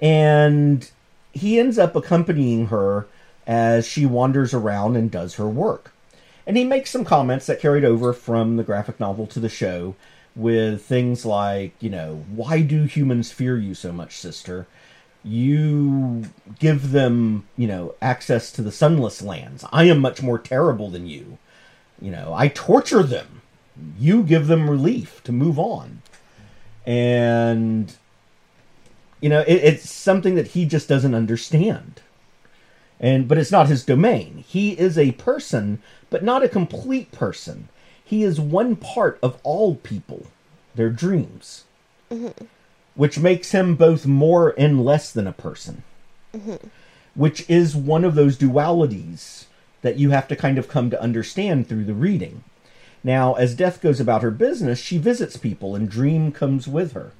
And 0.00 0.90
he 1.32 1.58
ends 1.58 1.78
up 1.78 1.96
accompanying 1.96 2.68
her 2.68 3.06
as 3.46 3.86
she 3.86 4.06
wanders 4.06 4.54
around 4.54 4.96
and 4.96 5.10
does 5.10 5.34
her 5.34 5.46
work. 5.46 5.92
And 6.46 6.56
he 6.56 6.64
makes 6.64 6.90
some 6.90 7.04
comments 7.04 7.46
that 7.46 7.60
carried 7.60 7.84
over 7.84 8.12
from 8.12 8.56
the 8.56 8.64
graphic 8.64 9.00
novel 9.00 9.26
to 9.28 9.40
the 9.40 9.48
show 9.48 9.94
with 10.36 10.82
things 10.82 11.24
like, 11.24 11.74
you 11.80 11.90
know, 11.90 12.24
why 12.28 12.60
do 12.60 12.84
humans 12.84 13.32
fear 13.32 13.58
you 13.58 13.74
so 13.74 13.92
much, 13.92 14.16
sister? 14.16 14.66
You 15.24 16.24
give 16.58 16.92
them, 16.92 17.46
you 17.56 17.66
know, 17.66 17.94
access 18.02 18.52
to 18.52 18.62
the 18.62 18.72
sunless 18.72 19.22
lands. 19.22 19.64
I 19.72 19.84
am 19.84 19.98
much 19.98 20.22
more 20.22 20.38
terrible 20.38 20.90
than 20.90 21.06
you. 21.06 21.38
You 22.00 22.10
know, 22.10 22.34
I 22.34 22.48
torture 22.48 23.02
them. 23.02 23.40
You 23.98 24.22
give 24.22 24.46
them 24.46 24.68
relief 24.68 25.22
to 25.24 25.32
move 25.32 25.58
on. 25.58 26.02
And 26.86 27.94
you 29.24 29.30
know, 29.30 29.40
it, 29.40 29.54
it's 29.54 29.90
something 29.90 30.34
that 30.34 30.48
he 30.48 30.66
just 30.66 30.86
doesn't 30.86 31.14
understand. 31.14 32.02
And 33.00 33.26
but 33.26 33.38
it's 33.38 33.50
not 33.50 33.68
his 33.68 33.82
domain. 33.82 34.44
He 34.46 34.72
is 34.72 34.98
a 34.98 35.12
person, 35.12 35.82
but 36.10 36.22
not 36.22 36.42
a 36.42 36.48
complete 36.48 37.10
person. 37.10 37.70
He 38.04 38.22
is 38.22 38.38
one 38.38 38.76
part 38.76 39.18
of 39.22 39.40
all 39.42 39.76
people, 39.76 40.26
their 40.74 40.90
dreams, 40.90 41.64
mm-hmm. 42.10 42.44
Which 42.94 43.18
makes 43.18 43.52
him 43.52 43.74
both 43.74 44.06
more 44.06 44.54
and 44.58 44.84
less 44.84 45.12
than 45.12 45.26
a 45.26 45.32
person. 45.32 45.82
Mm-hmm. 46.34 46.68
Which 47.14 47.48
is 47.48 47.76
one 47.76 48.04
of 48.04 48.14
those 48.14 48.36
dualities 48.36 49.44
that 49.82 49.98
you 49.98 50.10
have 50.10 50.26
to 50.28 50.36
kind 50.36 50.58
of 50.58 50.68
come 50.68 50.90
to 50.90 51.00
understand 51.00 51.68
through 51.68 51.84
the 51.84 51.94
reading. 51.94 52.42
Now, 53.02 53.34
as 53.34 53.54
Death 53.54 53.80
goes 53.80 54.00
about 54.00 54.22
her 54.22 54.30
business, 54.30 54.78
she 54.78 54.98
visits 54.98 55.36
people, 55.36 55.76
and 55.76 55.88
Dream 55.88 56.32
comes 56.32 56.66
with 56.66 56.92
her 56.92 57.12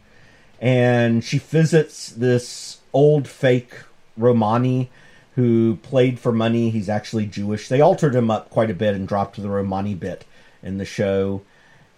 and 0.61 1.23
she 1.23 1.39
visits 1.39 2.09
this 2.09 2.79
old 2.95 3.29
fake 3.29 3.75
Romani 4.17 4.91
who 5.35 5.77
played 5.83 6.19
for 6.19 6.33
money. 6.33 6.71
He's 6.71 6.89
actually 6.89 7.27
Jewish. 7.27 7.69
They 7.69 7.83
altered 7.83 8.15
him 8.15 8.31
up 8.31 8.49
quite 8.51 8.71
a 8.71 8.75
bit 8.75 8.95
and 8.95 9.07
dropped 9.07 9.41
the 9.41 9.49
Romani 9.51 9.95
bit 9.95 10.25
in 10.63 10.79
the 10.79 10.85
show. 10.85 11.43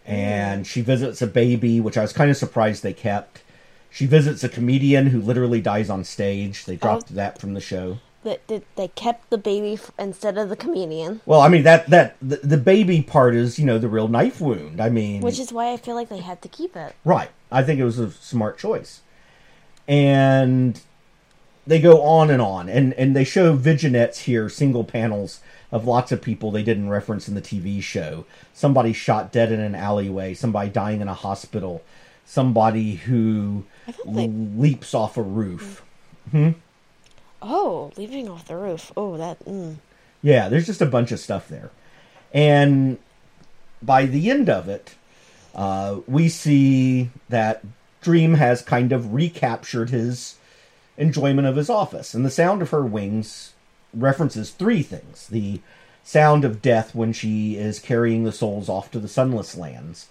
And 0.04 0.64
mm. 0.64 0.68
she 0.68 0.80
visits 0.80 1.20
a 1.22 1.28
baby, 1.28 1.80
which 1.80 1.96
I 1.96 2.02
was 2.02 2.12
kind 2.12 2.30
of 2.30 2.36
surprised 2.36 2.82
they 2.82 2.92
kept. 2.92 3.42
She 3.96 4.04
visits 4.04 4.44
a 4.44 4.50
comedian 4.50 5.06
who 5.06 5.22
literally 5.22 5.62
dies 5.62 5.88
on 5.88 6.04
stage. 6.04 6.66
They 6.66 6.74
oh. 6.74 6.76
dropped 6.76 7.14
that 7.14 7.40
from 7.40 7.54
the 7.54 7.62
show. 7.62 7.96
That 8.24 8.46
that 8.48 8.64
they 8.76 8.88
kept 8.88 9.30
the 9.30 9.38
baby 9.38 9.72
f- 9.72 9.90
instead 9.98 10.36
of 10.36 10.50
the 10.50 10.56
comedian, 10.56 11.22
Well, 11.24 11.40
I 11.40 11.48
mean 11.48 11.62
that 11.62 11.88
that 11.88 12.16
the, 12.20 12.36
the 12.36 12.58
baby 12.58 13.00
part 13.00 13.34
is 13.34 13.58
you 13.58 13.64
know 13.64 13.78
the 13.78 13.88
real 13.88 14.06
knife 14.06 14.38
wound. 14.38 14.82
I 14.82 14.90
mean, 14.90 15.22
which 15.22 15.38
is 15.38 15.50
why 15.50 15.72
I 15.72 15.78
feel 15.78 15.94
like 15.94 16.10
they 16.10 16.18
had 16.18 16.42
to 16.42 16.48
keep 16.48 16.76
it. 16.76 16.94
Right. 17.06 17.30
I 17.50 17.62
think 17.62 17.80
it 17.80 17.84
was 17.84 17.98
a 17.98 18.10
smart 18.10 18.58
choice. 18.58 19.00
and 19.88 20.78
they 21.66 21.80
go 21.80 22.02
on 22.02 22.28
and 22.28 22.42
on, 22.42 22.68
and 22.68 22.92
and 22.94 23.16
they 23.16 23.24
show 23.24 23.54
vignettes 23.54 24.20
here, 24.20 24.50
single 24.50 24.84
panels 24.84 25.40
of 25.72 25.86
lots 25.86 26.12
of 26.12 26.20
people 26.20 26.50
they 26.50 26.62
didn't 26.62 26.90
reference 26.90 27.28
in 27.28 27.34
the 27.34 27.40
TV 27.40 27.82
show. 27.82 28.26
Somebody 28.52 28.92
shot 28.92 29.32
dead 29.32 29.50
in 29.50 29.60
an 29.60 29.74
alleyway, 29.74 30.34
somebody 30.34 30.68
dying 30.68 31.00
in 31.00 31.08
a 31.08 31.14
hospital, 31.14 31.82
somebody 32.26 32.96
who 32.96 33.64
they- 34.04 34.28
leaps 34.28 34.92
off 34.92 35.16
a 35.16 35.22
roof. 35.22 35.82
Oh, 37.40 37.92
leaving 37.96 38.28
off 38.28 38.46
the 38.46 38.56
roof. 38.56 38.92
Oh, 38.96 39.16
that. 39.16 39.42
Mm. 39.44 39.76
Yeah, 40.22 40.48
there's 40.48 40.66
just 40.66 40.82
a 40.82 40.86
bunch 40.86 41.12
of 41.12 41.20
stuff 41.20 41.48
there. 41.48 41.70
And 42.34 42.98
by 43.82 44.06
the 44.06 44.30
end 44.30 44.50
of 44.50 44.68
it, 44.68 44.94
uh, 45.54 46.00
we 46.06 46.28
see 46.28 47.10
that 47.28 47.62
Dream 48.00 48.34
has 48.34 48.62
kind 48.62 48.92
of 48.92 49.14
recaptured 49.14 49.90
his 49.90 50.36
enjoyment 50.96 51.46
of 51.46 51.56
his 51.56 51.70
office. 51.70 52.14
And 52.14 52.24
the 52.24 52.30
sound 52.30 52.62
of 52.62 52.70
her 52.70 52.84
wings 52.84 53.52
references 53.94 54.50
three 54.50 54.82
things 54.82 55.28
the 55.28 55.60
sound 56.02 56.44
of 56.44 56.62
death 56.62 56.94
when 56.94 57.12
she 57.12 57.56
is 57.56 57.78
carrying 57.78 58.24
the 58.24 58.32
souls 58.32 58.68
off 58.68 58.90
to 58.92 58.98
the 58.98 59.08
sunless 59.08 59.56
lands, 59.56 60.06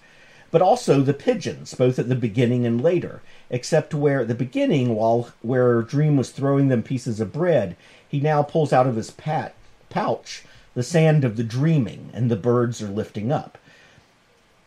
but 0.55 0.61
also 0.61 1.01
the 1.01 1.13
pigeons, 1.13 1.73
both 1.73 1.99
at 1.99 2.07
the 2.07 2.15
beginning 2.15 2.65
and 2.65 2.81
later. 2.81 3.21
Except 3.49 3.93
where 3.93 4.21
at 4.21 4.29
the 4.29 4.33
beginning, 4.33 4.95
while 4.95 5.33
where 5.41 5.81
Dream 5.81 6.15
was 6.15 6.29
throwing 6.29 6.69
them 6.69 6.81
pieces 6.81 7.19
of 7.19 7.33
bread, 7.33 7.75
he 8.07 8.21
now 8.21 8.41
pulls 8.41 8.71
out 8.71 8.87
of 8.87 8.95
his 8.95 9.11
pat, 9.11 9.53
pouch 9.89 10.45
the 10.73 10.81
sand 10.81 11.25
of 11.25 11.35
the 11.35 11.43
dreaming, 11.43 12.09
and 12.13 12.31
the 12.31 12.37
birds 12.37 12.81
are 12.81 12.87
lifting 12.87 13.33
up. 13.33 13.57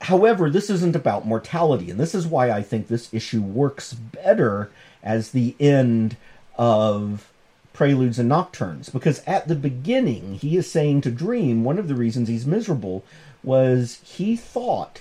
However, 0.02 0.50
this 0.50 0.68
isn't 0.68 0.94
about 0.94 1.26
mortality, 1.26 1.90
and 1.90 1.98
this 1.98 2.14
is 2.14 2.26
why 2.26 2.50
I 2.50 2.60
think 2.60 2.88
this 2.88 3.08
issue 3.14 3.40
works 3.40 3.94
better 3.94 4.70
as 5.02 5.30
the 5.30 5.56
end 5.58 6.18
of 6.58 7.32
Preludes 7.72 8.18
and 8.18 8.28
Nocturnes. 8.28 8.90
Because 8.90 9.22
at 9.26 9.48
the 9.48 9.56
beginning, 9.56 10.34
he 10.34 10.58
is 10.58 10.70
saying 10.70 11.00
to 11.00 11.10
Dream, 11.10 11.64
one 11.64 11.78
of 11.78 11.88
the 11.88 11.94
reasons 11.94 12.28
he's 12.28 12.44
miserable 12.44 13.06
was 13.42 14.02
he 14.04 14.36
thought 14.36 15.00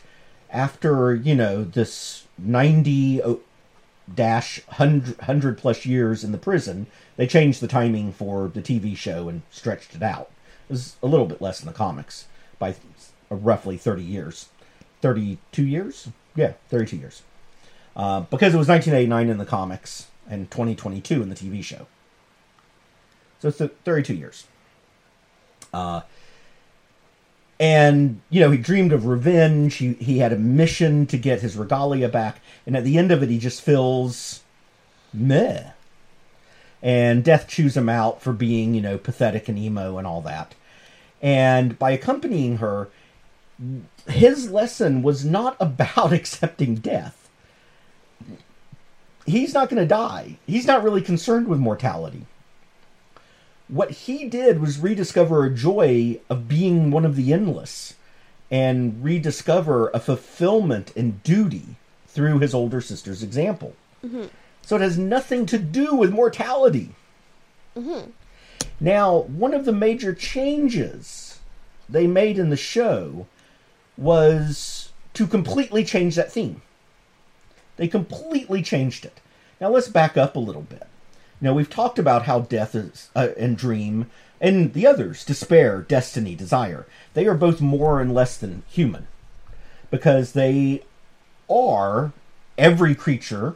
after, 0.51 1.15
you 1.15 1.35
know, 1.35 1.63
this 1.63 2.25
90 2.37 3.21
dash 4.13 4.65
100, 4.67 5.17
100 5.17 5.57
plus 5.57 5.85
years 5.85 6.23
in 6.23 6.31
the 6.31 6.37
prison, 6.37 6.87
they 7.17 7.27
changed 7.27 7.61
the 7.61 7.67
timing 7.67 8.13
for 8.13 8.47
the 8.47 8.61
TV 8.61 8.95
show 8.95 9.27
and 9.27 9.41
stretched 9.51 9.95
it 9.95 10.03
out. 10.03 10.31
It 10.69 10.73
was 10.73 10.95
a 11.01 11.07
little 11.07 11.25
bit 11.25 11.41
less 11.41 11.61
in 11.61 11.67
the 11.67 11.73
comics 11.73 12.25
by 12.59 12.75
roughly 13.29 13.77
30 13.77 14.03
years. 14.03 14.49
32 15.01 15.63
years? 15.63 16.09
Yeah, 16.35 16.53
32 16.69 16.97
years. 16.97 17.23
Uh, 17.95 18.21
because 18.21 18.53
it 18.53 18.57
was 18.57 18.67
1989 18.67 19.29
in 19.29 19.37
the 19.37 19.45
comics 19.45 20.07
and 20.29 20.49
2022 20.51 21.21
in 21.21 21.29
the 21.29 21.35
TV 21.35 21.63
show. 21.63 21.87
So 23.39 23.49
it's 23.49 23.57
th- 23.57 23.73
32 23.83 24.13
years. 24.13 24.45
Uh, 25.73 26.01
and, 27.59 28.21
you 28.29 28.39
know, 28.39 28.51
he 28.51 28.57
dreamed 28.57 28.93
of 28.93 29.05
revenge. 29.05 29.75
He, 29.75 29.93
he 29.93 30.19
had 30.19 30.31
a 30.31 30.37
mission 30.37 31.07
to 31.07 31.17
get 31.17 31.41
his 31.41 31.57
regalia 31.57 32.07
back. 32.07 32.39
And 32.65 32.77
at 32.77 32.83
the 32.83 32.97
end 32.97 33.11
of 33.11 33.23
it, 33.23 33.29
he 33.29 33.39
just 33.39 33.61
feels 33.61 34.43
meh. 35.13 35.71
And 36.83 37.23
Death 37.23 37.47
chews 37.47 37.75
him 37.75 37.89
out 37.89 38.21
for 38.21 38.33
being, 38.33 38.75
you 38.75 38.81
know, 38.81 38.97
pathetic 38.97 39.49
and 39.49 39.57
emo 39.57 39.97
and 39.97 40.05
all 40.05 40.21
that. 40.21 40.53
And 41.21 41.79
by 41.79 41.91
accompanying 41.91 42.57
her, 42.57 42.89
his 44.07 44.51
lesson 44.51 45.01
was 45.01 45.25
not 45.25 45.57
about 45.59 46.13
accepting 46.13 46.75
death. 46.75 47.29
He's 49.25 49.53
not 49.53 49.69
going 49.69 49.81
to 49.81 49.87
die. 49.87 50.37
He's 50.45 50.67
not 50.67 50.83
really 50.83 51.01
concerned 51.01 51.47
with 51.47 51.59
mortality. 51.59 52.27
What 53.67 53.91
he 53.91 54.25
did 54.25 54.61
was 54.61 54.79
rediscover 54.79 55.43
a 55.43 55.53
joy 55.53 56.19
of 56.29 56.47
being 56.47 56.89
one 56.89 57.05
of 57.05 57.15
the 57.15 57.33
endless 57.33 57.95
and 58.49 59.03
rediscover 59.03 59.89
a 59.93 59.99
fulfillment 59.99 60.93
and 60.95 61.21
duty 61.23 61.75
through 62.07 62.39
his 62.39 62.53
older 62.53 62.79
sister's 62.79 63.21
example. 63.21 63.75
Mm-hmm. 64.05 64.25
So 64.61 64.77
it 64.77 64.81
has 64.81 64.97
nothing 64.97 65.45
to 65.47 65.57
do 65.57 65.95
with 65.95 66.11
mortality. 66.11 66.91
Mm-hmm. 67.75 68.09
Now, 68.79 69.19
one 69.19 69.53
of 69.53 69.65
the 69.65 69.73
major 69.73 70.13
changes 70.13 71.39
they 71.89 72.07
made 72.07 72.37
in 72.37 72.49
the 72.49 72.57
show 72.57 73.27
was 73.97 74.91
to 75.13 75.27
completely 75.27 75.83
change 75.83 76.15
that 76.15 76.31
theme. 76.31 76.61
They 77.75 77.87
completely 77.87 78.61
changed 78.61 79.05
it. 79.05 79.19
Now 79.59 79.69
let's 79.69 79.87
back 79.87 80.17
up 80.17 80.35
a 80.35 80.39
little 80.39 80.61
bit. 80.61 80.87
Now 81.39 81.53
we've 81.53 81.69
talked 81.69 81.99
about 81.99 82.23
how 82.23 82.41
death 82.41 82.73
is 82.75 83.09
uh, 83.15 83.29
and 83.37 83.57
dream 83.57 84.09
and 84.39 84.73
the 84.73 84.85
others, 84.85 85.23
despair, 85.25 85.81
destiny, 85.81 86.35
desire. 86.35 86.85
They 87.13 87.25
are 87.27 87.35
both 87.35 87.61
more 87.61 88.01
and 88.01 88.13
less 88.13 88.37
than 88.37 88.63
human 88.69 89.07
because 89.89 90.33
they 90.33 90.83
are 91.49 92.11
every 92.57 92.95
creature 92.95 93.55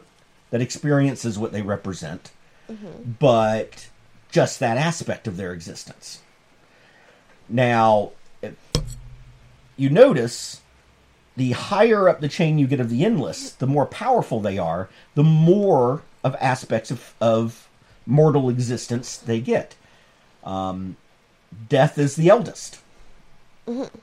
that 0.50 0.60
experiences 0.60 1.38
what 1.38 1.52
they 1.52 1.62
represent, 1.62 2.30
but 3.18 3.88
just 4.30 4.60
that 4.60 4.76
aspect 4.76 5.26
of 5.26 5.36
their 5.36 5.52
existence. 5.52 6.20
Now, 7.48 8.12
you 9.76 9.90
notice 9.90 10.60
the 11.36 11.52
higher 11.52 12.08
up 12.08 12.20
the 12.20 12.28
chain 12.28 12.58
you 12.58 12.66
get 12.66 12.80
of 12.80 12.90
the 12.90 13.04
endless, 13.04 13.52
the 13.52 13.66
more 13.66 13.86
powerful 13.86 14.40
they 14.40 14.58
are, 14.58 14.88
the 15.14 15.22
more 15.24 16.02
of 16.24 16.36
aspects 16.40 16.90
of, 16.90 17.14
of 17.20 17.68
mortal 18.06 18.48
existence 18.48 19.16
they 19.16 19.40
get. 19.40 19.74
Um, 20.44 20.96
death 21.68 21.98
is 21.98 22.16
the 22.16 22.28
eldest. 22.28 22.80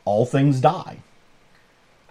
All 0.06 0.26
things 0.26 0.62
die. 0.62 1.00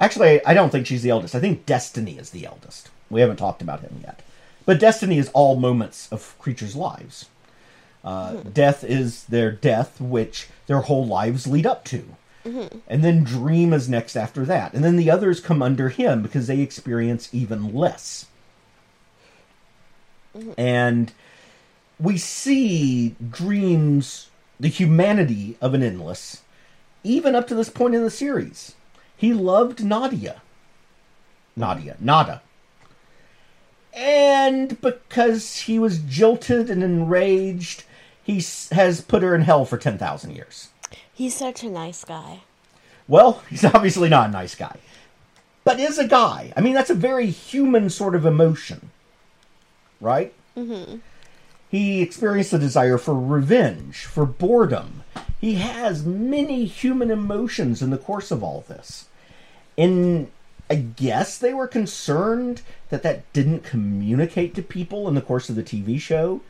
Actually, 0.01 0.45
I 0.45 0.55
don't 0.55 0.71
think 0.71 0.87
she's 0.87 1.03
the 1.03 1.11
eldest. 1.11 1.35
I 1.35 1.41
think 1.41 1.67
Destiny 1.67 2.19
is 2.19 2.31
the 2.31 2.47
eldest. 2.47 2.91
We 3.11 3.21
haven't 3.21 3.37
talked 3.37 3.63
about 3.63 3.81
him 3.81 4.01
yet. 4.03 4.21
But 4.67 4.79
Destiny 4.79 5.19
is 5.19 5.31
all 5.31 5.57
moments 5.57 6.09
of 6.13 6.39
creatures' 6.39 6.77
lives. 6.77 7.27
Uh, 8.05 8.35
Death 8.53 8.85
is 8.85 9.25
their 9.25 9.51
death, 9.51 10.01
which 10.01 10.49
their 10.67 10.83
whole 10.83 11.07
lives 11.07 11.47
lead 11.47 11.67
up 11.67 11.85
to. 11.87 12.05
And 12.87 13.05
then 13.05 13.25
Dream 13.25 13.73
is 13.73 13.89
next 13.89 14.17
after 14.17 14.45
that. 14.47 14.73
And 14.73 14.83
then 14.85 14.97
the 14.97 15.11
others 15.11 15.41
come 15.41 15.63
under 15.63 15.89
him 15.89 16.23
because 16.23 16.47
they 16.47 16.61
experience 16.61 17.29
even 17.33 17.75
less. 17.75 18.27
And 20.57 21.13
we 22.01 22.17
see 22.17 23.17
Dream's, 23.31 24.31
the 24.61 24.69
humanity 24.69 25.57
of 25.61 25.75
an 25.75 25.83
endless, 25.83 26.43
even 27.05 27.35
up 27.35 27.47
to 27.49 27.55
this 27.55 27.71
point 27.71 27.95
in 27.95 28.03
the 28.03 28.11
series. 28.11 28.75
He 29.17 29.33
loved 29.33 29.85
Nadia. 29.85 30.43
Nadia. 31.57 31.97
Nada. 31.99 32.43
And 33.93 34.81
because 34.81 35.63
he 35.63 35.79
was 35.79 35.99
jilted 35.99 36.71
and 36.71 36.85
enraged, 36.85 37.85
he 38.23 38.45
has 38.73 39.01
put 39.01 39.23
her 39.23 39.35
in 39.35 39.43
hell 39.43 39.65
for 39.65 39.77
10,000 39.77 40.37
years. 40.37 40.69
He's 41.13 41.35
such 41.35 41.65
a 41.65 41.71
nice 41.71 42.05
guy. 42.05 42.43
Well, 43.09 43.43
he's 43.51 43.65
obviously 43.65 44.09
not 44.09 44.29
a 44.29 44.33
nice 44.33 44.55
guy, 44.55 44.77
but 45.65 45.81
is 45.81 45.99
a 45.99 46.07
guy. 46.07 46.53
I 46.57 46.61
mean, 46.61 46.75
that's 46.75 46.91
a 46.91 46.95
very 46.95 47.27
human 47.27 47.91
sort 47.91 48.15
of 48.15 48.25
emotion, 48.25 48.91
right? 50.01 50.33
Mm-hmm. 50.57 50.99
He 51.71 52.01
experienced 52.01 52.53
a 52.53 52.59
desire 52.59 52.99
for 52.99 53.15
revenge, 53.15 54.05
for 54.05 54.25
boredom. 54.25 55.03
He 55.41 55.57
has 55.57 56.05
many 56.05 56.65
human 56.65 57.11
emotions 57.11 57.83
in 57.83 57.91
the 57.91 57.99
course 57.99 58.31
of 58.31 58.43
all 58.43 58.65
this. 58.69 59.07
And 59.77 60.31
I 60.71 60.77
guess 60.77 61.39
they 61.39 61.55
were 61.55 61.69
concerned 61.69 62.63
that 62.89 63.03
that 63.03 63.31
didn't 63.33 63.65
communicate 63.65 64.55
to 64.55 64.63
people 64.63 65.09
in 65.09 65.15
the 65.15 65.21
course 65.21 65.49
of 65.49 65.57
the 65.57 65.63
TV 65.63 66.01
show. 66.01 66.41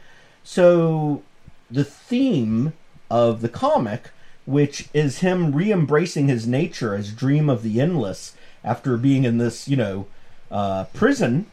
So 0.45 1.23
the 1.71 1.85
theme 1.85 2.73
of 3.11 3.41
the 3.41 3.49
comic, 3.49 4.11
which 4.47 4.89
is 4.95 5.19
him 5.19 5.55
re 5.55 5.71
embracing 5.73 6.29
his 6.29 6.47
nature 6.47 6.95
as 6.95 7.13
Dream 7.13 7.51
of 7.51 7.63
the 7.63 7.81
Endless 7.81 8.35
after 8.65 8.97
being 8.97 9.25
in 9.25 9.39
this, 9.39 9.69
you 9.69 9.77
know, 9.77 10.07
uh, 10.51 10.85
prison 10.95 11.47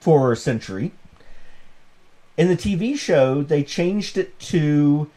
for 0.00 0.32
a 0.32 0.36
century. 0.36 0.92
In 2.36 2.48
the 2.48 2.56
TV 2.56 2.98
show, 2.98 3.42
they 3.42 3.62
changed 3.62 4.16
it 4.16 4.38
to 4.40 5.10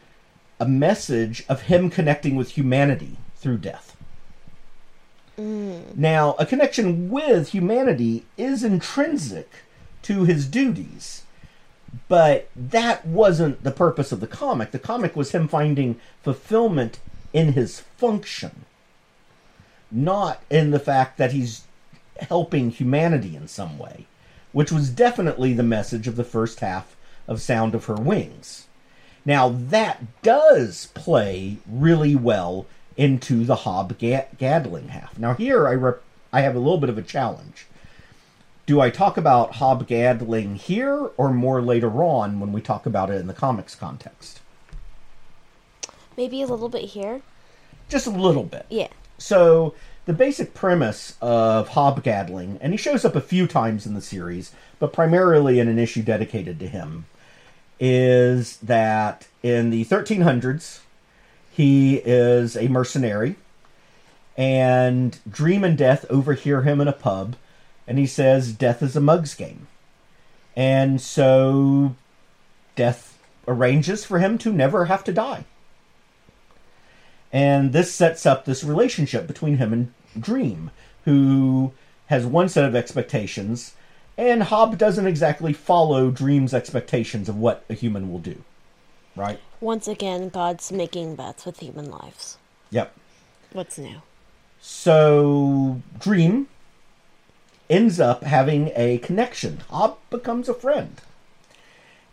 a 0.60 0.66
message 0.68 1.44
of 1.48 1.62
him 1.62 1.90
connecting 1.90 2.36
with 2.36 2.50
humanity 2.50 3.16
through 3.36 3.58
death. 3.58 3.96
Mm. 5.38 5.96
Now, 5.96 6.34
a 6.38 6.46
connection 6.46 7.10
with 7.10 7.50
humanity 7.50 8.24
is 8.36 8.62
intrinsic 8.64 9.50
to 10.02 10.24
his 10.24 10.46
duties, 10.46 11.24
but 12.08 12.48
that 12.54 13.06
wasn't 13.06 13.62
the 13.64 13.70
purpose 13.70 14.12
of 14.12 14.20
the 14.20 14.26
comic. 14.26 14.70
The 14.70 14.78
comic 14.78 15.16
was 15.16 15.32
him 15.32 15.48
finding 15.48 16.00
fulfillment 16.22 16.98
in 17.32 17.52
his 17.52 17.80
function, 17.80 18.64
not 19.90 20.42
in 20.50 20.70
the 20.70 20.80
fact 20.80 21.18
that 21.18 21.32
he's 21.32 21.64
helping 22.20 22.70
humanity 22.70 23.36
in 23.36 23.48
some 23.48 23.78
way. 23.78 24.06
which 24.52 24.72
was 24.72 24.88
definitely 24.90 25.52
the 25.52 25.62
message 25.62 26.08
of 26.08 26.16
the 26.16 26.24
first 26.24 26.60
half 26.60 26.96
of 27.28 27.40
Sound 27.40 27.74
of 27.74 27.84
Her 27.84 27.94
Wings. 27.94 28.66
Now, 29.24 29.50
that 29.50 30.22
does 30.22 30.86
play 30.94 31.58
really 31.68 32.16
well 32.16 32.66
into 32.96 33.44
the 33.44 33.56
Hob 33.56 33.96
Gadling 33.98 34.88
half. 34.88 35.18
Now, 35.18 35.34
here 35.34 35.68
I, 35.68 35.74
rep- 35.74 36.02
I 36.32 36.40
have 36.40 36.56
a 36.56 36.58
little 36.58 36.78
bit 36.78 36.90
of 36.90 36.98
a 36.98 37.02
challenge. 37.02 37.66
Do 38.66 38.80
I 38.80 38.90
talk 38.90 39.16
about 39.16 39.56
Hob 39.56 39.86
Gadling 39.86 40.56
here 40.56 41.10
or 41.16 41.32
more 41.32 41.62
later 41.62 42.02
on 42.02 42.40
when 42.40 42.52
we 42.52 42.60
talk 42.60 42.86
about 42.86 43.10
it 43.10 43.20
in 43.20 43.26
the 43.26 43.34
comics 43.34 43.74
context? 43.74 44.40
Maybe 46.16 46.42
a 46.42 46.46
little 46.46 46.68
bit 46.68 46.86
here. 46.86 47.22
Just 47.88 48.06
a 48.06 48.10
little 48.10 48.42
bit. 48.42 48.66
Yeah. 48.68 48.88
So, 49.18 49.74
the 50.06 50.12
basic 50.12 50.54
premise 50.54 51.16
of 51.20 51.68
Hob 51.68 52.02
Gadling, 52.02 52.58
and 52.62 52.72
he 52.72 52.78
shows 52.78 53.04
up 53.04 53.14
a 53.14 53.20
few 53.20 53.46
times 53.46 53.86
in 53.86 53.92
the 53.94 54.00
series, 54.00 54.52
but 54.78 54.92
primarily 54.92 55.60
in 55.60 55.68
an 55.68 55.78
issue 55.78 56.02
dedicated 56.02 56.58
to 56.60 56.66
him, 56.66 57.04
is 57.80 58.56
that 58.58 59.26
in 59.42 59.70
the 59.70 59.84
1300s, 59.84 60.80
he 61.50 61.96
is 62.04 62.56
a 62.56 62.68
mercenary, 62.68 63.36
and 64.36 65.18
Dream 65.28 65.64
and 65.64 65.76
Death 65.76 66.04
overhear 66.08 66.62
him 66.62 66.80
in 66.80 66.88
a 66.88 66.92
pub, 66.92 67.36
and 67.86 67.98
he 67.98 68.06
says 68.06 68.52
Death 68.52 68.82
is 68.82 68.94
a 68.94 69.00
mug's 69.00 69.34
game. 69.34 69.66
And 70.56 71.00
so 71.00 71.96
Death 72.76 73.18
arranges 73.46 74.04
for 74.04 74.18
him 74.18 74.38
to 74.38 74.52
never 74.52 74.84
have 74.84 75.02
to 75.04 75.12
die. 75.12 75.44
And 77.32 77.72
this 77.72 77.92
sets 77.92 78.26
up 78.26 78.44
this 78.44 78.64
relationship 78.64 79.26
between 79.26 79.56
him 79.56 79.72
and 79.72 79.92
Dream, 80.18 80.70
who 81.04 81.72
has 82.06 82.24
one 82.24 82.48
set 82.48 82.64
of 82.64 82.74
expectations 82.74 83.74
and 84.18 84.42
Hob 84.42 84.76
doesn't 84.76 85.06
exactly 85.06 85.52
follow 85.52 86.10
Dream's 86.10 86.52
expectations 86.52 87.28
of 87.28 87.36
what 87.36 87.64
a 87.70 87.74
human 87.74 88.10
will 88.10 88.18
do. 88.18 88.42
Right? 89.14 89.40
Once 89.60 89.88
again, 89.88 90.28
God's 90.28 90.70
making 90.72 91.14
bets 91.14 91.46
with 91.46 91.60
human 91.60 91.90
lives. 91.90 92.36
Yep. 92.70 92.94
What's 93.52 93.78
new? 93.78 94.02
So, 94.60 95.80
Dream 95.98 96.48
ends 97.70 98.00
up 98.00 98.24
having 98.24 98.72
a 98.74 98.98
connection. 98.98 99.60
Hob 99.70 99.98
becomes 100.10 100.48
a 100.48 100.54
friend. 100.54 101.00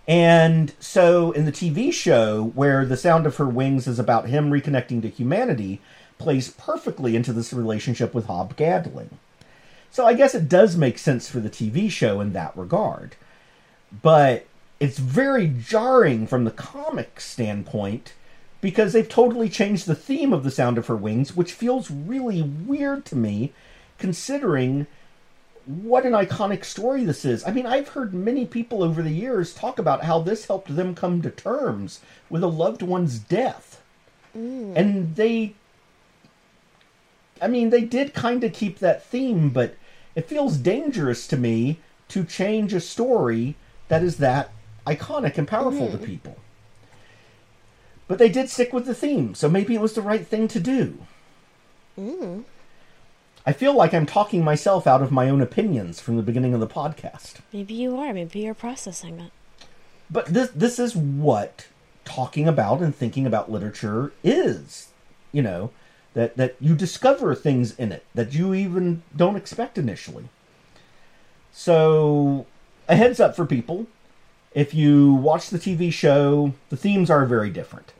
And 0.07 0.73
so, 0.79 1.31
in 1.31 1.45
the 1.45 1.51
TV 1.51 1.91
show, 1.91 2.51
where 2.53 2.85
The 2.85 2.97
Sound 2.97 3.25
of 3.25 3.37
Her 3.37 3.47
Wings 3.47 3.87
is 3.87 3.97
about 3.97 4.27
him 4.27 4.51
reconnecting 4.51 5.01
to 5.01 5.09
humanity, 5.09 5.81
plays 6.19 6.51
perfectly 6.51 7.15
into 7.15 7.33
this 7.33 7.51
relationship 7.51 8.13
with 8.13 8.27
Hob 8.27 8.55
Gadling. 8.55 9.17
So 9.95 10.05
I 10.05 10.13
guess 10.13 10.35
it 10.35 10.49
does 10.49 10.75
make 10.75 10.97
sense 10.97 11.29
for 11.29 11.39
the 11.39 11.49
TV 11.49 11.89
show 11.89 12.19
in 12.19 12.33
that 12.33 12.51
regard. 12.57 13.15
But 14.01 14.45
it's 14.77 14.97
very 14.97 15.47
jarring 15.47 16.27
from 16.27 16.43
the 16.43 16.51
comic 16.51 17.21
standpoint 17.21 18.11
because 18.59 18.91
they've 18.91 19.07
totally 19.07 19.47
changed 19.47 19.85
the 19.85 19.95
theme 19.95 20.33
of 20.33 20.43
The 20.43 20.51
Sound 20.51 20.77
of 20.77 20.87
Her 20.87 20.97
Wings, 20.97 21.33
which 21.33 21.53
feels 21.53 21.89
really 21.89 22.41
weird 22.41 23.05
to 23.05 23.15
me 23.15 23.53
considering 23.97 24.87
what 25.65 26.05
an 26.05 26.11
iconic 26.11 26.65
story 26.65 27.05
this 27.05 27.23
is. 27.23 27.45
I 27.47 27.51
mean, 27.51 27.65
I've 27.65 27.87
heard 27.87 28.13
many 28.13 28.45
people 28.45 28.83
over 28.83 29.01
the 29.01 29.13
years 29.13 29.53
talk 29.53 29.79
about 29.79 30.03
how 30.03 30.19
this 30.19 30.47
helped 30.47 30.75
them 30.75 30.93
come 30.93 31.21
to 31.21 31.29
terms 31.29 32.01
with 32.29 32.43
a 32.43 32.47
loved 32.47 32.81
one's 32.81 33.17
death. 33.17 33.81
Mm. 34.37 34.75
And 34.75 35.15
they 35.15 35.55
I 37.41 37.47
mean, 37.47 37.69
they 37.69 37.85
did 37.85 38.13
kind 38.13 38.43
of 38.43 38.53
keep 38.53 38.79
that 38.79 39.05
theme, 39.05 39.49
but 39.49 39.75
it 40.15 40.27
feels 40.29 40.57
dangerous 40.57 41.27
to 41.27 41.37
me 41.37 41.79
to 42.09 42.23
change 42.23 42.73
a 42.73 42.79
story 42.79 43.55
that 43.87 44.03
is 44.03 44.17
that 44.17 44.51
iconic 44.87 45.37
and 45.37 45.47
powerful 45.47 45.87
mm-hmm. 45.87 45.97
to 45.97 46.05
people. 46.05 46.37
But 48.07 48.19
they 48.19 48.29
did 48.29 48.49
stick 48.49 48.71
with 48.71 48.85
the 48.85 48.93
theme, 48.93 49.33
so 49.35 49.49
maybe 49.49 49.75
it 49.75 49.81
was 49.81 49.93
the 49.93 50.01
right 50.01 50.25
thing 50.25 50.47
to 50.49 50.59
do. 50.59 50.99
Mm. 51.99 52.43
I 53.45 53.53
feel 53.53 53.73
like 53.73 53.93
I'm 53.93 54.05
talking 54.05 54.43
myself 54.43 54.87
out 54.87 55.01
of 55.01 55.11
my 55.11 55.29
own 55.29 55.41
opinions 55.41 55.99
from 55.99 56.17
the 56.17 56.23
beginning 56.23 56.53
of 56.53 56.59
the 56.59 56.67
podcast. 56.67 57.35
Maybe 57.53 57.73
you 57.73 57.97
are. 57.97 58.13
Maybe 58.13 58.39
you're 58.39 58.53
processing 58.53 59.19
it. 59.19 59.31
But 60.09 60.27
this 60.27 60.49
this 60.49 60.79
is 60.79 60.95
what 60.95 61.67
talking 62.05 62.47
about 62.47 62.81
and 62.81 62.95
thinking 62.95 63.25
about 63.25 63.51
literature 63.51 64.13
is. 64.23 64.89
You 65.31 65.41
know, 65.41 65.71
that 66.15 66.35
that 66.37 66.55
you 66.59 66.75
discover 66.75 67.35
things 67.35 67.77
in 67.77 67.91
it 67.91 68.03
that 68.15 68.33
you 68.33 68.53
even 68.55 69.03
don't 69.15 69.35
expect 69.35 69.77
initially. 69.77 70.29
So, 71.51 72.47
a 72.89 72.95
heads 72.95 73.19
up 73.19 73.35
for 73.35 73.45
people: 73.45 73.85
if 74.53 74.73
you 74.73 75.13
watch 75.13 75.49
the 75.49 75.59
TV 75.59 75.93
show, 75.93 76.53
the 76.69 76.77
themes 76.77 77.11
are 77.11 77.25
very 77.25 77.51
different, 77.51 77.93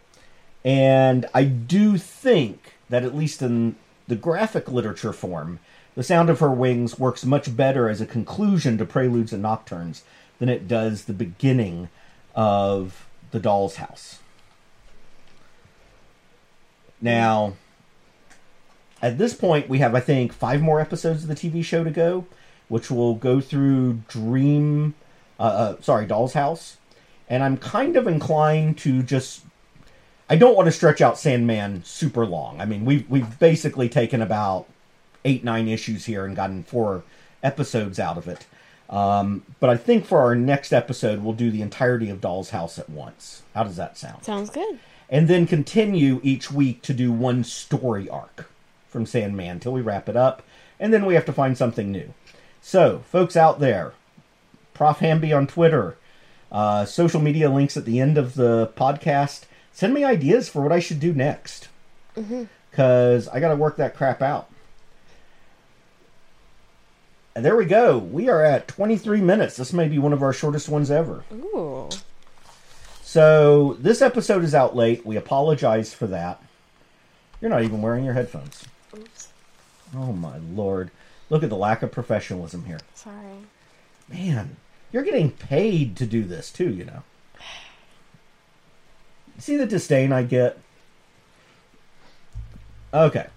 and 0.64 1.28
I 1.34 1.44
do 1.44 2.00
think 2.00 2.74
that 2.90 3.04
at 3.04 3.16
least 3.16 3.42
in 3.42 3.76
the 4.08 4.16
graphic 4.16 4.70
literature 4.70 5.14
form, 5.14 5.60
the 5.96 6.04
Sound 6.04 6.30
of 6.30 6.40
Her 6.40 6.52
Wings 6.52 7.00
works 7.00 7.26
much 7.26 7.56
better 7.56 7.90
as 7.90 8.02
a 8.02 8.06
conclusion 8.06 8.78
to 8.78 8.86
Preludes 8.86 9.34
and 9.34 9.44
Nocturnes 9.44 10.04
than 10.40 10.50
it 10.50 10.68
does 10.68 11.06
the 11.06 11.14
beginning 11.14 11.90
of 12.36 13.08
The 13.32 13.40
Doll's 13.40 13.78
House. 13.78 14.20
Now, 17.02 17.54
at 19.02 19.18
this 19.18 19.34
point, 19.34 19.70
we 19.70 19.80
have, 19.80 19.94
I 19.94 20.00
think, 20.00 20.34
five 20.34 20.62
more 20.62 20.80
episodes 20.80 21.24
of 21.24 21.30
the 21.30 21.36
TV 21.36 21.64
show 21.64 21.84
to 21.84 21.92
go, 21.92 22.26
which 22.70 22.90
will 22.90 23.16
go 23.16 23.42
through 23.42 24.02
Dream, 24.08 24.96
uh, 25.40 25.44
uh, 25.44 25.82
sorry, 25.82 26.06
Doll's 26.06 26.34
House. 26.34 26.78
And 27.30 27.44
I'm 27.44 27.58
kind 27.58 27.98
of 27.98 28.08
inclined 28.08 28.78
to 28.80 29.04
just. 29.04 29.42
I 30.28 30.36
don't 30.36 30.56
want 30.56 30.66
to 30.66 30.72
stretch 30.72 31.02
out 31.02 31.20
Sandman 31.20 31.84
super 31.84 32.26
long. 32.26 32.60
I 32.60 32.66
mean, 32.66 32.84
we've, 32.84 33.08
we've 33.08 33.38
basically 33.38 33.90
taken 33.90 34.24
about 34.24 34.68
eight, 35.24 35.44
nine 35.44 35.68
issues 35.68 36.06
here 36.06 36.26
and 36.26 36.36
gotten 36.36 36.64
four 36.64 37.04
episodes 37.44 38.00
out 38.00 38.18
of 38.18 38.28
it. 38.28 38.48
Um, 38.90 39.44
but 39.60 39.70
I 39.70 39.78
think 39.78 40.06
for 40.06 40.22
our 40.22 40.34
next 40.34 40.74
episode, 40.74 41.24
we'll 41.24 41.34
do 41.34 41.52
the 41.52 41.62
entirety 41.62 42.10
of 42.10 42.22
Doll's 42.22 42.50
House 42.50 42.80
at 42.80 42.90
once. 42.90 43.44
How 43.54 43.64
does 43.64 43.76
that 43.76 44.00
sound? 44.00 44.24
Sounds 44.24 44.50
good. 44.50 44.80
And 45.12 45.28
then 45.28 45.46
continue 45.46 46.20
each 46.24 46.52
week 46.52 46.82
to 46.84 46.94
do 46.94 47.12
one 47.12 47.44
story 47.44 48.10
arc 48.10 48.50
from 48.96 49.06
Sandman 49.06 49.52
until 49.52 49.74
we 49.74 49.82
wrap 49.82 50.08
it 50.08 50.16
up, 50.16 50.42
and 50.80 50.94
then 50.94 51.06
we 51.06 51.16
have 51.16 51.26
to 51.26 51.34
find 51.34 51.58
something 51.58 51.92
new. 51.92 52.14
So, 52.62 53.04
folks 53.12 53.36
out 53.36 53.60
there, 53.60 53.92
Prof 54.74 55.00
Hamby 55.00 55.34
on 55.34 55.48
Twitter, 55.48 55.98
uh, 56.50 56.86
social 56.86 57.20
media 57.20 57.50
links 57.50 57.76
at 57.76 57.84
the 57.84 58.00
end 58.00 58.18
of 58.18 58.36
the 58.36 58.72
podcast. 58.78 59.48
Send 59.74 59.94
me 59.94 60.06
ideas 60.06 60.48
for 60.48 60.62
what 60.62 60.72
I 60.72 60.80
should 60.80 61.02
do 61.02 61.14
next, 61.14 61.68
because 62.14 63.28
mm-hmm. 63.28 63.36
I 63.36 63.42
got 63.42 63.50
to 63.50 63.58
work 63.58 63.76
that 63.76 63.98
crap 63.98 64.22
out. 64.22 64.50
And 67.36 67.44
there 67.44 67.58
we 67.58 67.66
go. 67.66 67.98
We 67.98 68.30
are 68.30 68.46
at 68.46 68.70
23 68.70 69.20
minutes. 69.20 69.58
This 69.58 69.74
may 69.74 69.90
be 69.90 70.00
one 70.00 70.14
of 70.14 70.24
our 70.24 70.32
shortest 70.32 70.70
ones 70.70 70.90
ever. 70.90 71.26
Ooh. 71.34 71.90
So, 73.02 73.74
this 73.74 74.02
episode 74.02 74.46
is 74.46 74.56
out 74.56 74.74
late. 74.74 75.06
We 75.06 75.18
apologize 75.18 75.94
for 75.94 76.08
that. 76.08 76.42
You're 77.42 77.52
not 77.52 77.64
even 77.64 77.82
wearing 77.82 78.06
your 78.06 78.14
headphones. 78.14 78.64
Oops. 78.98 79.28
Oh 79.96 80.14
my 80.14 80.38
lord. 80.38 80.92
Look 81.30 81.44
at 81.44 81.50
the 81.50 81.58
lack 81.58 81.82
of 81.82 81.92
professionalism 81.92 82.66
here. 82.66 82.80
Sorry. 82.94 83.46
Man, 84.08 84.58
you're 84.92 85.04
getting 85.04 85.32
paid 85.32 85.96
to 85.98 86.06
do 86.06 86.24
this 86.24 86.52
too, 86.52 86.70
you 86.70 86.86
know. 86.86 87.04
See 89.38 89.58
the 89.58 89.66
disdain 89.66 90.12
I 90.12 90.24
get? 90.24 90.58
Okay. 92.94 93.28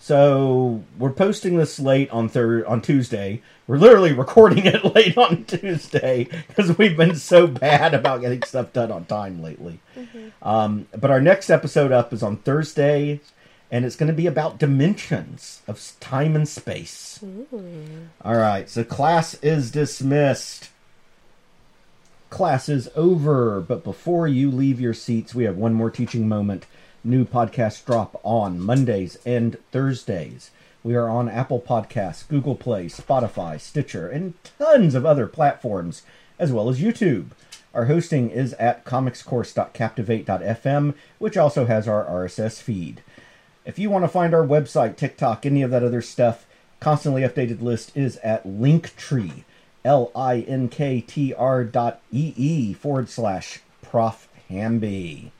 So 0.00 0.82
we're 0.98 1.10
posting 1.10 1.56
this 1.56 1.78
late 1.78 2.10
on 2.10 2.28
third 2.28 2.64
on 2.64 2.80
Tuesday. 2.80 3.42
We're 3.66 3.76
literally 3.76 4.12
recording 4.12 4.64
it 4.64 4.82
late 4.94 5.18
on 5.18 5.44
Tuesday 5.44 6.28
because 6.48 6.78
we've 6.78 6.96
been 6.96 7.14
so 7.16 7.46
bad 7.46 7.94
about 7.94 8.22
getting 8.22 8.42
stuff 8.42 8.72
done 8.72 8.90
on 8.90 9.04
time 9.04 9.42
lately. 9.42 9.80
Mm-hmm. 9.96 10.28
Um, 10.42 10.88
but 10.96 11.10
our 11.10 11.20
next 11.20 11.50
episode 11.50 11.92
up 11.92 12.12
is 12.12 12.22
on 12.22 12.38
Thursday, 12.38 13.20
and 13.70 13.84
it's 13.84 13.96
going 13.96 14.08
to 14.08 14.14
be 14.14 14.26
about 14.26 14.58
dimensions 14.58 15.60
of 15.68 15.92
time 16.00 16.34
and 16.34 16.48
space. 16.48 17.20
Ooh. 17.22 18.08
All 18.24 18.36
right, 18.36 18.68
so 18.68 18.82
class 18.84 19.34
is 19.42 19.70
dismissed. 19.70 20.70
Class 22.30 22.68
is 22.68 22.90
over, 22.94 23.60
but 23.60 23.84
before 23.84 24.28
you 24.28 24.50
leave 24.50 24.80
your 24.80 24.94
seats, 24.94 25.34
we 25.34 25.44
have 25.44 25.56
one 25.56 25.74
more 25.74 25.90
teaching 25.90 26.28
moment. 26.28 26.66
New 27.04 27.24
podcast 27.24 27.86
drop 27.86 28.20
on 28.22 28.60
Mondays 28.60 29.16
and 29.24 29.56
Thursdays. 29.72 30.50
We 30.82 30.94
are 30.94 31.08
on 31.08 31.28
Apple 31.28 31.60
Podcasts, 31.60 32.26
Google 32.28 32.54
Play, 32.54 32.86
Spotify, 32.86 33.60
Stitcher, 33.60 34.08
and 34.08 34.34
tons 34.58 34.94
of 34.94 35.04
other 35.06 35.26
platforms, 35.26 36.02
as 36.38 36.52
well 36.52 36.68
as 36.68 36.80
YouTube. 36.80 37.30
Our 37.74 37.86
hosting 37.86 38.30
is 38.30 38.54
at 38.54 38.84
comicscourse.captivate.fm, 38.84 40.94
which 41.18 41.36
also 41.36 41.66
has 41.66 41.86
our 41.86 42.04
RSS 42.04 42.62
feed. 42.62 43.02
If 43.68 43.78
you 43.78 43.90
want 43.90 44.02
to 44.04 44.08
find 44.08 44.32
our 44.32 44.46
website, 44.46 44.96
TikTok, 44.96 45.44
any 45.44 45.60
of 45.60 45.70
that 45.72 45.82
other 45.82 46.00
stuff, 46.00 46.46
constantly 46.80 47.20
updated 47.20 47.60
list 47.60 47.94
is 47.94 48.16
at 48.24 48.46
Linktree, 48.46 49.44
L 49.84 50.10
I 50.16 50.40
N 50.40 50.70
K 50.70 51.02
T 51.02 51.34
R 51.34 51.64
dot 51.64 52.00
E 52.10 52.32
E 52.34 52.72
forward 52.72 53.10
slash 53.10 53.60
Prof 53.82 54.26
Hamby. 54.48 55.32